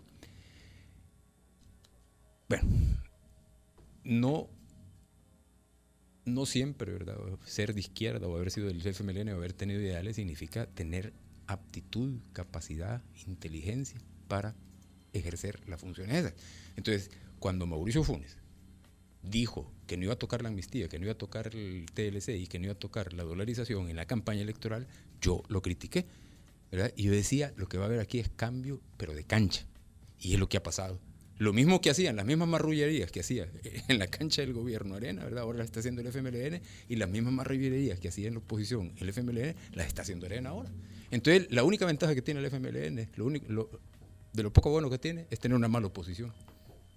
[2.49, 2.69] bueno,
[4.05, 4.49] no,
[6.25, 7.17] no siempre, ¿verdad?
[7.45, 11.13] Ser de izquierda o haber sido del FMLN o haber tenido ideales significa tener
[11.47, 14.55] aptitud, capacidad, inteligencia para
[15.13, 16.35] ejercer las funciones esas.
[16.77, 18.39] Entonces, cuando Mauricio Funes
[19.23, 22.31] dijo que no iba a tocar la amnistía, que no iba a tocar el TLC
[22.31, 24.87] y que no iba a tocar la dolarización en la campaña electoral,
[25.21, 26.07] yo lo critiqué.
[26.71, 26.93] ¿verdad?
[26.97, 29.65] Y yo decía, lo que va a haber aquí es cambio, pero de cancha.
[30.19, 30.99] Y es lo que ha pasado.
[31.39, 33.49] Lo mismo que hacían, las mismas marrullerías que hacía
[33.89, 35.43] en la cancha del gobierno Arena, ¿verdad?
[35.43, 38.93] Ahora las está haciendo el FMLN, y las mismas marrullerías que hacía en la oposición
[38.99, 40.71] el FMLN, las está haciendo Arena ahora.
[41.11, 43.71] Entonces, la única ventaja que tiene el FMLN, lo único, lo-
[44.33, 46.33] de lo poco bueno que tiene, es tener una mala oposición.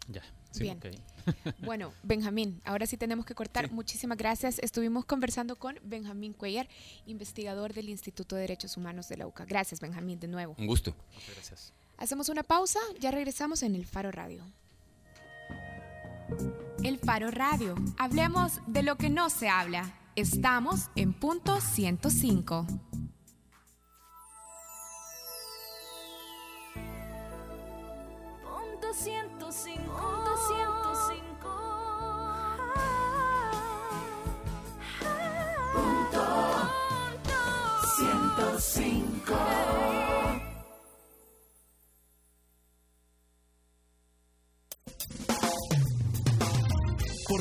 [0.07, 0.23] Ya.
[0.51, 0.79] Sí, Bien.
[1.59, 3.69] Bueno, Benjamín, ahora sí tenemos que cortar.
[3.71, 4.59] Muchísimas gracias.
[4.59, 6.67] Estuvimos conversando con Benjamín Cuellar,
[7.05, 9.45] investigador del Instituto de Derechos Humanos de la UCA.
[9.45, 10.55] Gracias, Benjamín, de nuevo.
[10.57, 10.95] Un gusto.
[11.13, 11.73] Muchas gracias.
[11.97, 14.43] Hacemos una pausa, ya regresamos en el Faro Radio.
[16.83, 17.73] El Faro Radio.
[17.97, 19.91] Hablemos de lo que no se habla.
[20.15, 22.67] Estamos en punto 105.
[28.43, 29.83] Punto 105.
[29.83, 31.27] Punto 105.
[35.73, 36.23] Punto
[37.97, 40.06] 105.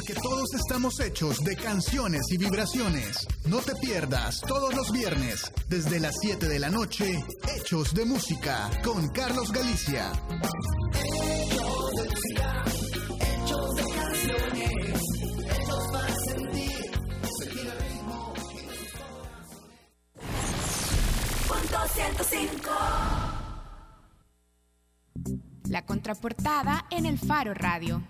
[0.07, 3.27] Porque todos estamos hechos de canciones y vibraciones.
[3.45, 7.25] No te pierdas todos los viernes, desde las 7 de la noche,
[7.57, 10.13] Hechos de Música, con Carlos Galicia.
[21.49, 22.71] Punto 105.
[25.69, 28.05] La contraportada en el Faro Radio.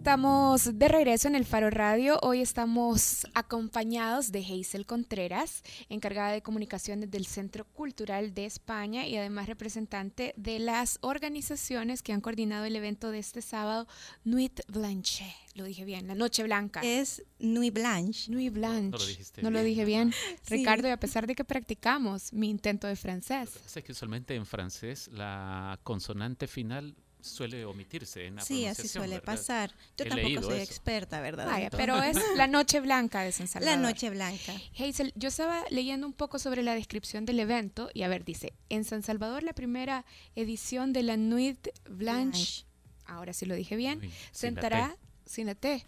[0.00, 2.18] Estamos de regreso en el Faro Radio.
[2.22, 9.18] Hoy estamos acompañados de Hazel Contreras, encargada de comunicaciones del Centro Cultural de España y
[9.18, 13.86] además representante de las organizaciones que han coordinado el evento de este sábado,
[14.24, 15.36] Nuit Blanche.
[15.54, 16.80] Lo dije bien, la Noche Blanca.
[16.82, 18.32] Es Nuit Blanche.
[18.32, 18.88] Nuit Blanche.
[18.92, 19.66] No lo dijiste No lo bien.
[19.66, 20.14] dije bien.
[20.42, 20.56] Sí.
[20.56, 23.50] Ricardo, y a pesar de que practicamos mi intento de francés.
[23.50, 28.42] Lo que pasa es que usualmente en francés la consonante final suele omitirse en la
[28.42, 29.24] Sí, así suele ¿verdad?
[29.24, 29.74] pasar.
[29.96, 30.62] Yo He tampoco soy eso.
[30.62, 31.46] experta, ¿verdad?
[31.46, 33.76] Vaya, pero es la Noche Blanca de San Salvador.
[33.76, 34.54] La Noche Blanca.
[34.78, 38.52] Hazel, yo estaba leyendo un poco sobre la descripción del evento y a ver, dice,
[38.68, 40.04] en San Salvador la primera
[40.36, 42.64] edición de la Nuit Blanche, Blanche.
[43.06, 44.96] ahora sí lo dije bien, Uy, sentará,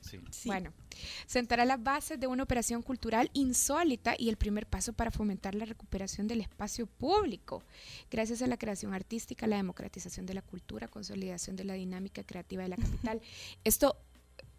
[0.01, 0.20] Sí.
[0.30, 0.49] Sí.
[0.49, 0.72] bueno,
[1.26, 5.64] sentará las bases de una operación cultural insólita y el primer paso para fomentar la
[5.64, 7.62] recuperación del espacio público,
[8.11, 12.62] gracias a la creación artística, la democratización de la cultura, consolidación de la dinámica creativa
[12.62, 13.20] de la capital.
[13.64, 13.97] Esto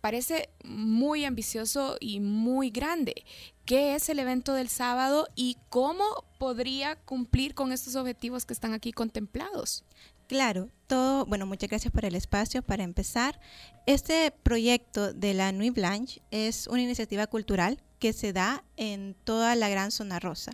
[0.04, 3.24] parece muy ambicioso y muy grande.
[3.64, 6.04] ¿Qué es el evento del sábado y cómo
[6.40, 9.86] podría cumplir con estos objetivos que están aquí contemplados?
[10.28, 12.64] Claro, todo, bueno, muchas gracias por el espacio.
[12.64, 13.40] Para empezar,
[13.86, 19.56] este proyecto de la Nuit Blanche es una iniciativa cultural que se da en toda
[19.56, 20.52] la Gran Zona Rosa.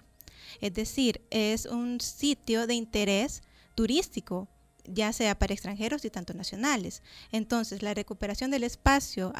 [0.60, 3.44] Es decir, es un sitio de interés
[3.76, 4.50] turístico,
[4.86, 7.04] ya sea para extranjeros y tanto nacionales.
[7.32, 9.32] Entonces, la recuperación del espacio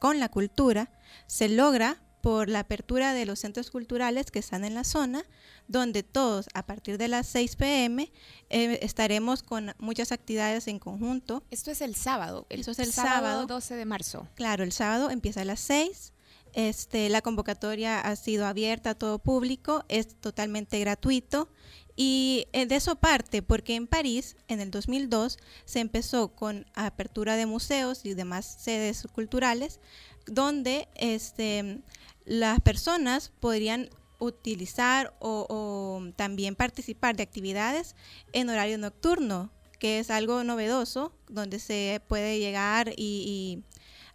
[0.00, 0.92] con la cultura
[1.26, 5.24] se logra por la apertura de los centros culturales que están en la zona,
[5.68, 8.12] donde todos a partir de las 6 pm
[8.50, 11.42] eh, estaremos con muchas actividades en conjunto.
[11.50, 13.46] Esto es el sábado, el, Eso es el sábado, sábado.
[13.46, 14.28] 12 de marzo.
[14.34, 16.12] Claro, el sábado empieza a las 6.
[16.52, 21.48] Este, la convocatoria ha sido abierta a todo público, es totalmente gratuito
[21.94, 27.36] y eh, de eso parte porque en París en el 2002 se empezó con apertura
[27.36, 29.80] de museos y demás sedes culturales
[30.26, 31.82] donde este,
[32.24, 37.96] las personas podrían utilizar o, también participar de actividades
[38.32, 43.64] en horario nocturno, que es algo novedoso, donde se puede llegar y,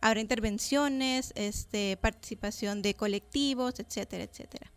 [0.01, 4.72] habrá intervenciones, este, participación de colectivos, etcétera, etcétera.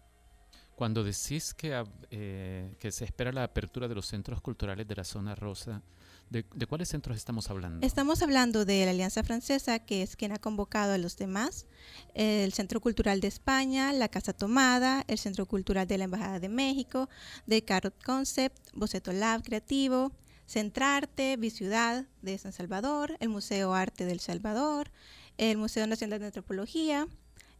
[0.74, 5.04] Cuando decís que, eh, que se espera la apertura de los centros culturales de la
[5.04, 5.82] zona rosa,
[6.30, 7.86] ¿de, cuáles centros estamos hablando?
[7.86, 11.66] Estamos hablando de la Alianza Francesa, que es quien ha convocado a los demás,
[12.14, 16.48] el Centro Cultural de España, la Casa Tomada, el Centro Cultural de la Embajada de
[16.48, 17.08] México,
[17.46, 20.12] de Carrot Concept, Boceto Lab Creativo,
[20.46, 24.90] Centrarte, Biciudad de San Salvador, el Museo Arte del Salvador,
[25.36, 27.06] el Museo Nacional de Antropología,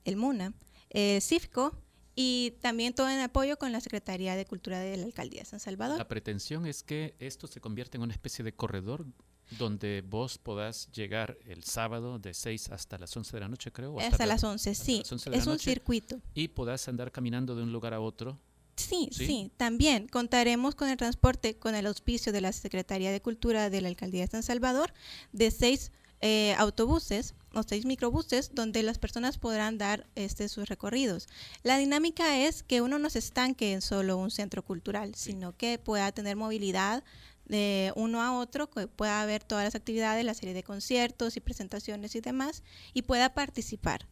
[0.05, 0.55] el MUNA,
[0.91, 1.88] el CIFCO
[2.21, 5.61] y también todo en apoyo con la Secretaría de Cultura de la Alcaldía de San
[5.61, 5.99] Salvador.
[5.99, 9.07] La pretensión es que esto se convierta en una especie de corredor
[9.57, 14.01] donde vos podás llegar el sábado de 6 hasta las 11 de la noche, creo.
[14.01, 14.99] Hasta la- las 11, hasta sí.
[14.99, 16.21] las 11 de Es un noche, circuito.
[16.35, 18.37] Y podás andar caminando de un lugar a otro.
[18.75, 19.27] Sí, ¿Sí?
[19.27, 23.81] sí, también contaremos con el transporte, con el auspicio de la Secretaría de Cultura de
[23.81, 24.93] la Alcaldía de San Salvador,
[25.33, 31.29] de seis eh, autobuses o seis microbuses donde las personas podrán dar este, sus recorridos.
[31.63, 35.33] La dinámica es que uno no se estanque en solo un centro cultural, Sí.
[35.33, 37.05] sino que pueda tener movilidad
[37.47, 41.41] de uno a otro, que pueda haber todas las actividades, la serie de conciertos y
[41.41, 44.07] presentaciones y demás, y pueda participar.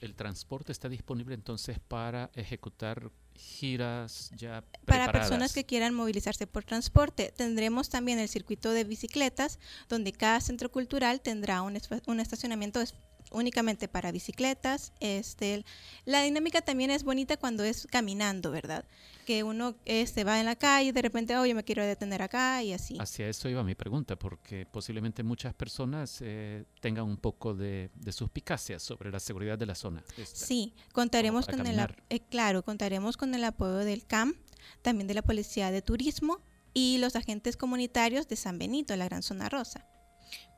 [0.00, 6.64] El transporte está disponible entonces para ejecutar giras ya Para personas que quieran movilizarse por
[6.64, 9.58] transporte, tendremos también el circuito de bicicletas,
[9.88, 12.94] donde cada centro cultural tendrá un, un estacionamiento es-
[13.32, 14.92] únicamente para bicicletas.
[15.00, 15.64] Este,
[16.04, 18.84] la dinámica también es bonita cuando es caminando, ¿verdad?
[19.26, 22.62] Que uno este, va en la calle y de repente, oye, me quiero detener acá
[22.62, 22.96] y así.
[22.98, 28.12] Hacia eso iba mi pregunta, porque posiblemente muchas personas eh, tengan un poco de, de
[28.12, 30.02] suspicacia sobre la seguridad de la zona.
[30.16, 30.46] esta.
[30.46, 31.78] Sí, contaremos con el,
[32.10, 34.34] eh, claro, contaremos con el apoyo del CAM,
[34.82, 36.40] también de la Policía de Turismo
[36.74, 39.86] y los agentes comunitarios de San Benito, la Gran Zona Rosa.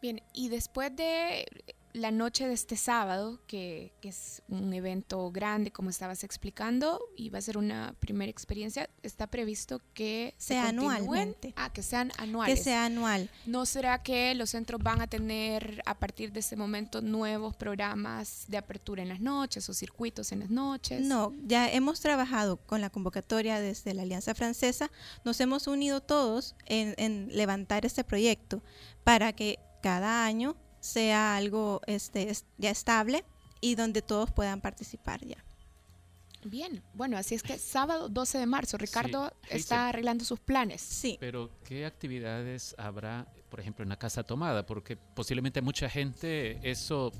[0.01, 1.47] Bien, y después de
[1.95, 7.31] la noche de este sábado, que, que es un evento grande, como estabas explicando, y
[7.31, 11.55] va a ser una primera experiencia, está previsto que se Sea anualmente.
[11.57, 12.59] Ah, que sean anuales.
[12.59, 13.31] Que sea anual.
[13.47, 18.45] ¿No será que los centros van a tener a partir de este momento nuevos programas
[18.49, 21.01] de apertura en las noches o circuitos en las noches?
[21.01, 24.91] No, ya hemos trabajado con la convocatoria desde la Alianza Francesa,
[25.25, 28.65] nos hemos unido todos en, en levantar este proyecto
[29.05, 33.25] para que cada año sea algo este, es- ya estable
[33.63, 35.43] y donde todos puedan participar ya.
[36.45, 40.83] Bien, bueno, así es que sábado 12 de marzo, Ricardo está arreglando sus planes.
[40.83, 44.67] Sí, Pero, ¿qué actividades habrá, por ejemplo, en la casa tomada?
[44.67, 47.13] Porque posiblemente mucha gente, eso,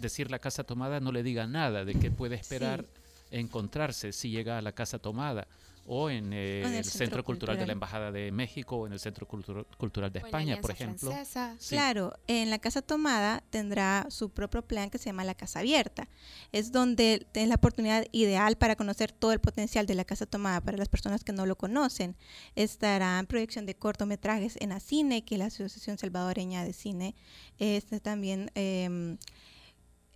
[0.00, 2.84] decir la casa tomada, no le diga nada de qué puede esperar
[3.32, 5.48] encontrarse si llega a la casa tomada
[5.90, 8.86] o en eh, en el el Centro Centro Cultural de la Embajada de México o
[8.86, 11.12] en el Centro Cultu- Cultural de O en la España, por ejemplo.
[11.58, 11.74] Sí.
[11.74, 16.08] Claro, en la Casa Tomada tendrá su propio plan que se llama la Casa Abierta.
[16.52, 20.60] Es donde es la oportunidad ideal para conocer todo el potencial de la Casa Tomada
[20.60, 22.16] para las personas que no lo conocen.
[22.54, 27.14] Estará en proyección de cortometrajes en ACINE, que es la Asociación Salvadoreña de Cine.
[27.58, 29.16] Este también eh,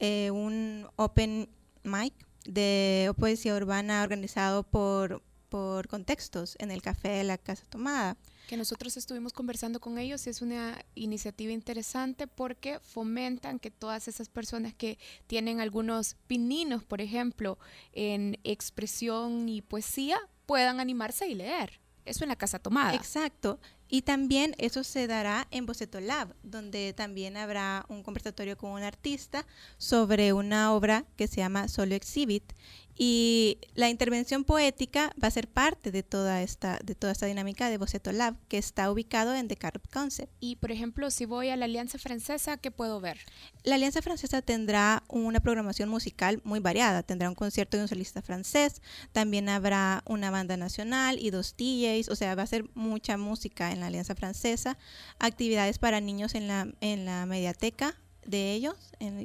[0.00, 1.48] eh, un open
[1.84, 2.12] mic
[2.44, 8.16] de poesía urbana organizado por, por contextos en el café de la Casa Tomada.
[8.48, 14.30] que nosotros estuvimos conversando con ellos es una iniciativa interesante porque fomentan que todas esas
[14.30, 17.58] personas que tienen algunos pininos, por ejemplo,
[17.92, 21.80] en expresión y poesía, puedan animarse y leer.
[22.06, 22.94] Eso en la casa tomada.
[22.94, 23.60] Exacto.
[23.88, 28.82] Y también eso se dará en Boceto Lab, donde también habrá un conversatorio con un
[28.82, 29.46] artista
[29.76, 32.54] sobre una obra que se llama Solo Exhibit.
[32.96, 37.70] Y la intervención poética va a ser parte de toda esta, de toda esta dinámica
[37.70, 40.32] de Boceto Lab, que está ubicado en The Carrot Concept.
[40.40, 43.18] Y por ejemplo, si voy a la Alianza Francesa, ¿qué puedo ver?
[43.64, 47.02] La Alianza Francesa tendrá una programación musical muy variada.
[47.02, 48.82] Tendrá un concierto de un solista francés,
[49.12, 53.72] también habrá una banda nacional y dos DJs, o sea, va a ser mucha música
[53.72, 54.78] en la Alianza Francesa,
[55.18, 57.96] actividades para niños en la, en la mediateca
[58.26, 58.76] de ellos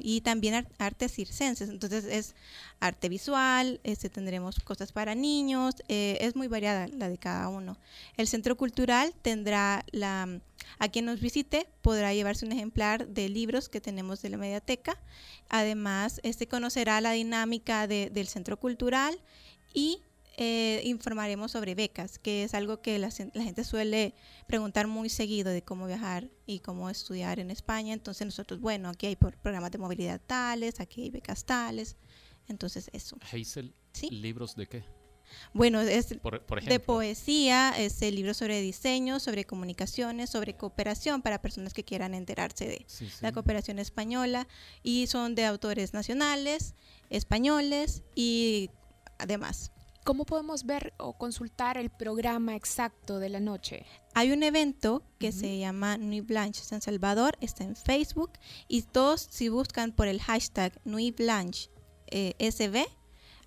[0.02, 1.68] y también ar- artes circenses.
[1.68, 2.34] Entonces es
[2.80, 7.76] arte visual, este, tendremos cosas para niños, eh, es muy variada la de cada uno.
[8.16, 10.40] El centro cultural tendrá la,
[10.78, 14.98] a quien nos visite podrá llevarse un ejemplar de libros que tenemos de la mediateca.
[15.48, 19.18] Además, este conocerá la dinámica de- del centro cultural
[19.74, 20.00] y
[20.40, 24.14] eh, informaremos sobre becas, que es algo que la, gente suele
[24.46, 27.92] preguntar muy seguido de cómo viajar y cómo estudiar en España.
[27.92, 31.96] Entonces nosotros, bueno, aquí hay por- programas de movilidad tales, aquí hay becas tales.
[32.46, 33.18] Entonces eso.
[33.32, 34.10] Hazel, Sí.
[34.10, 34.84] ¿libros de qué?
[35.52, 41.42] Bueno, es Por, por de poesía, este libro sobre diseño, sobre comunicaciones, sobre cooperación para
[41.42, 43.16] personas que quieran enterarse de Sí, sí.
[43.20, 44.46] la cooperación española
[44.84, 46.74] y son de autores nacionales,
[47.10, 48.70] españoles y
[49.18, 49.72] además.
[50.08, 53.84] ¿Cómo podemos ver o consultar el programa exacto de la noche?
[54.14, 58.30] Hay un evento que se llama Nuit Blanche San Salvador, está en Facebook
[58.68, 61.68] y todos si buscan por el hashtag Nuit Blanche
[62.06, 62.86] eh, SB,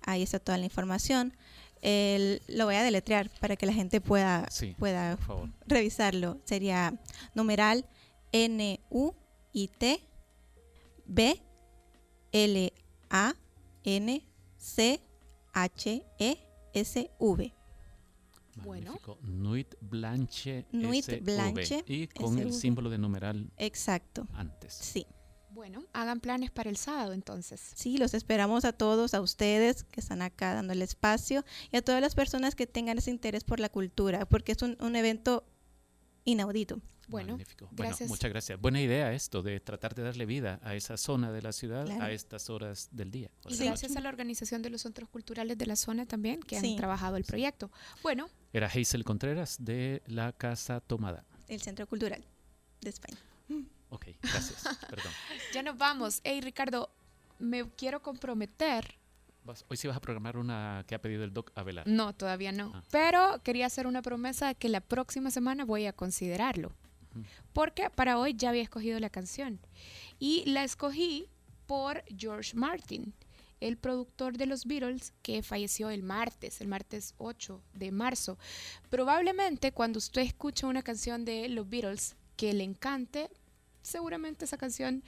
[0.02, 1.36] ahí está toda la información.
[1.80, 5.18] El- lo voy a deletrear para que la gente pueda, Sí, pueda
[5.66, 6.38] revisarlo.
[6.44, 6.94] Sería
[7.34, 7.86] numeral
[8.30, 9.14] N U
[9.52, 10.00] I T
[11.06, 11.42] B
[12.30, 12.72] L
[13.10, 13.34] A
[13.82, 14.24] N
[14.58, 15.00] C
[15.54, 17.54] H E S V.
[18.56, 18.92] Bueno.
[18.92, 19.18] Magnífico.
[19.22, 20.66] Nuit Blanche.
[20.72, 22.60] Nuit SV, Blanche Y con el SV.
[22.60, 24.26] símbolo de numeral Exacto.
[24.34, 24.74] antes.
[24.74, 25.06] Sí.
[25.50, 27.60] Bueno, hagan planes para el sábado entonces.
[27.74, 31.82] Sí, los esperamos a todos, a ustedes que están acá dando el espacio y a
[31.82, 35.44] todas las personas que tengan ese interés por la cultura, porque es un, un evento
[36.24, 36.80] inaudito.
[37.08, 37.68] Bueno, Magnífico.
[37.72, 37.98] gracias.
[38.00, 38.60] Bueno, muchas gracias.
[38.60, 42.04] Buena idea esto de tratar de darle vida a esa zona de la ciudad Claro.
[42.04, 43.30] a estas horas del día.
[43.48, 43.98] Y gracias noche.
[43.98, 46.70] a la organización de los centros culturales de la zona también que Sí.
[46.72, 47.70] han trabajado el proyecto.
[48.02, 51.24] Bueno, Era Hazel Contreras de la Casa Tomada.
[51.48, 52.24] El Centro Cultural
[52.80, 53.18] de España.
[53.90, 54.62] Ok, gracias.
[54.90, 55.12] Perdón.
[55.52, 56.20] ya nos vamos.
[56.24, 56.90] Hey Ricardo,
[57.38, 58.94] me quiero comprometer
[59.44, 61.86] Vas- Hoy sí vas a programar una que ha pedido el doc Avelar.
[61.86, 62.70] No, todavía no.
[62.74, 62.82] Ah.
[62.90, 66.72] Pero quería hacer una promesa de que la próxima semana voy a considerarlo.
[67.52, 69.60] Porque para hoy ya había escogido la canción.
[70.18, 71.28] Y la escogí
[71.66, 73.12] por George Martin,
[73.60, 78.38] el productor de los Beatles que falleció el martes, el martes 8 de marzo.
[78.88, 83.28] Probablemente cuando usted escucha una canción de los Beatles que le encante,
[83.82, 85.02] seguramente esa canción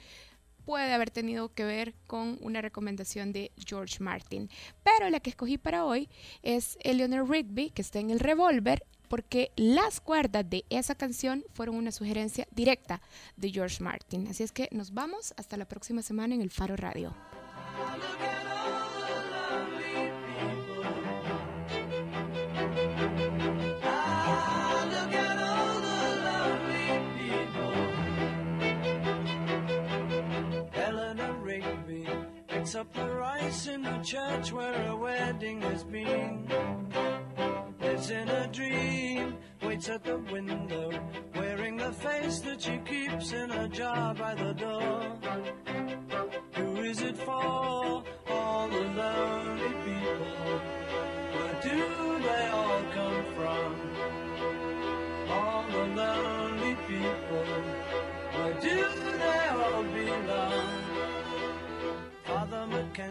[0.65, 4.49] puede haber tenido que ver con una recomendación de George Martin.
[4.83, 6.09] Pero la que escogí para hoy
[6.41, 11.75] es Eleanor Rigby, que está en el revólver, porque las cuerdas de esa canción fueron
[11.75, 13.01] una sugerencia directa
[13.37, 14.27] de George Martin.
[14.27, 17.15] Así es que nos vamos hasta la próxima semana en el Faro Radio.
[32.65, 36.47] Picks up the rice in the church where a wedding has been.
[37.79, 40.89] Lives in a dream, waits at the window,
[41.35, 45.64] wearing the face that she keeps in a jar by the door.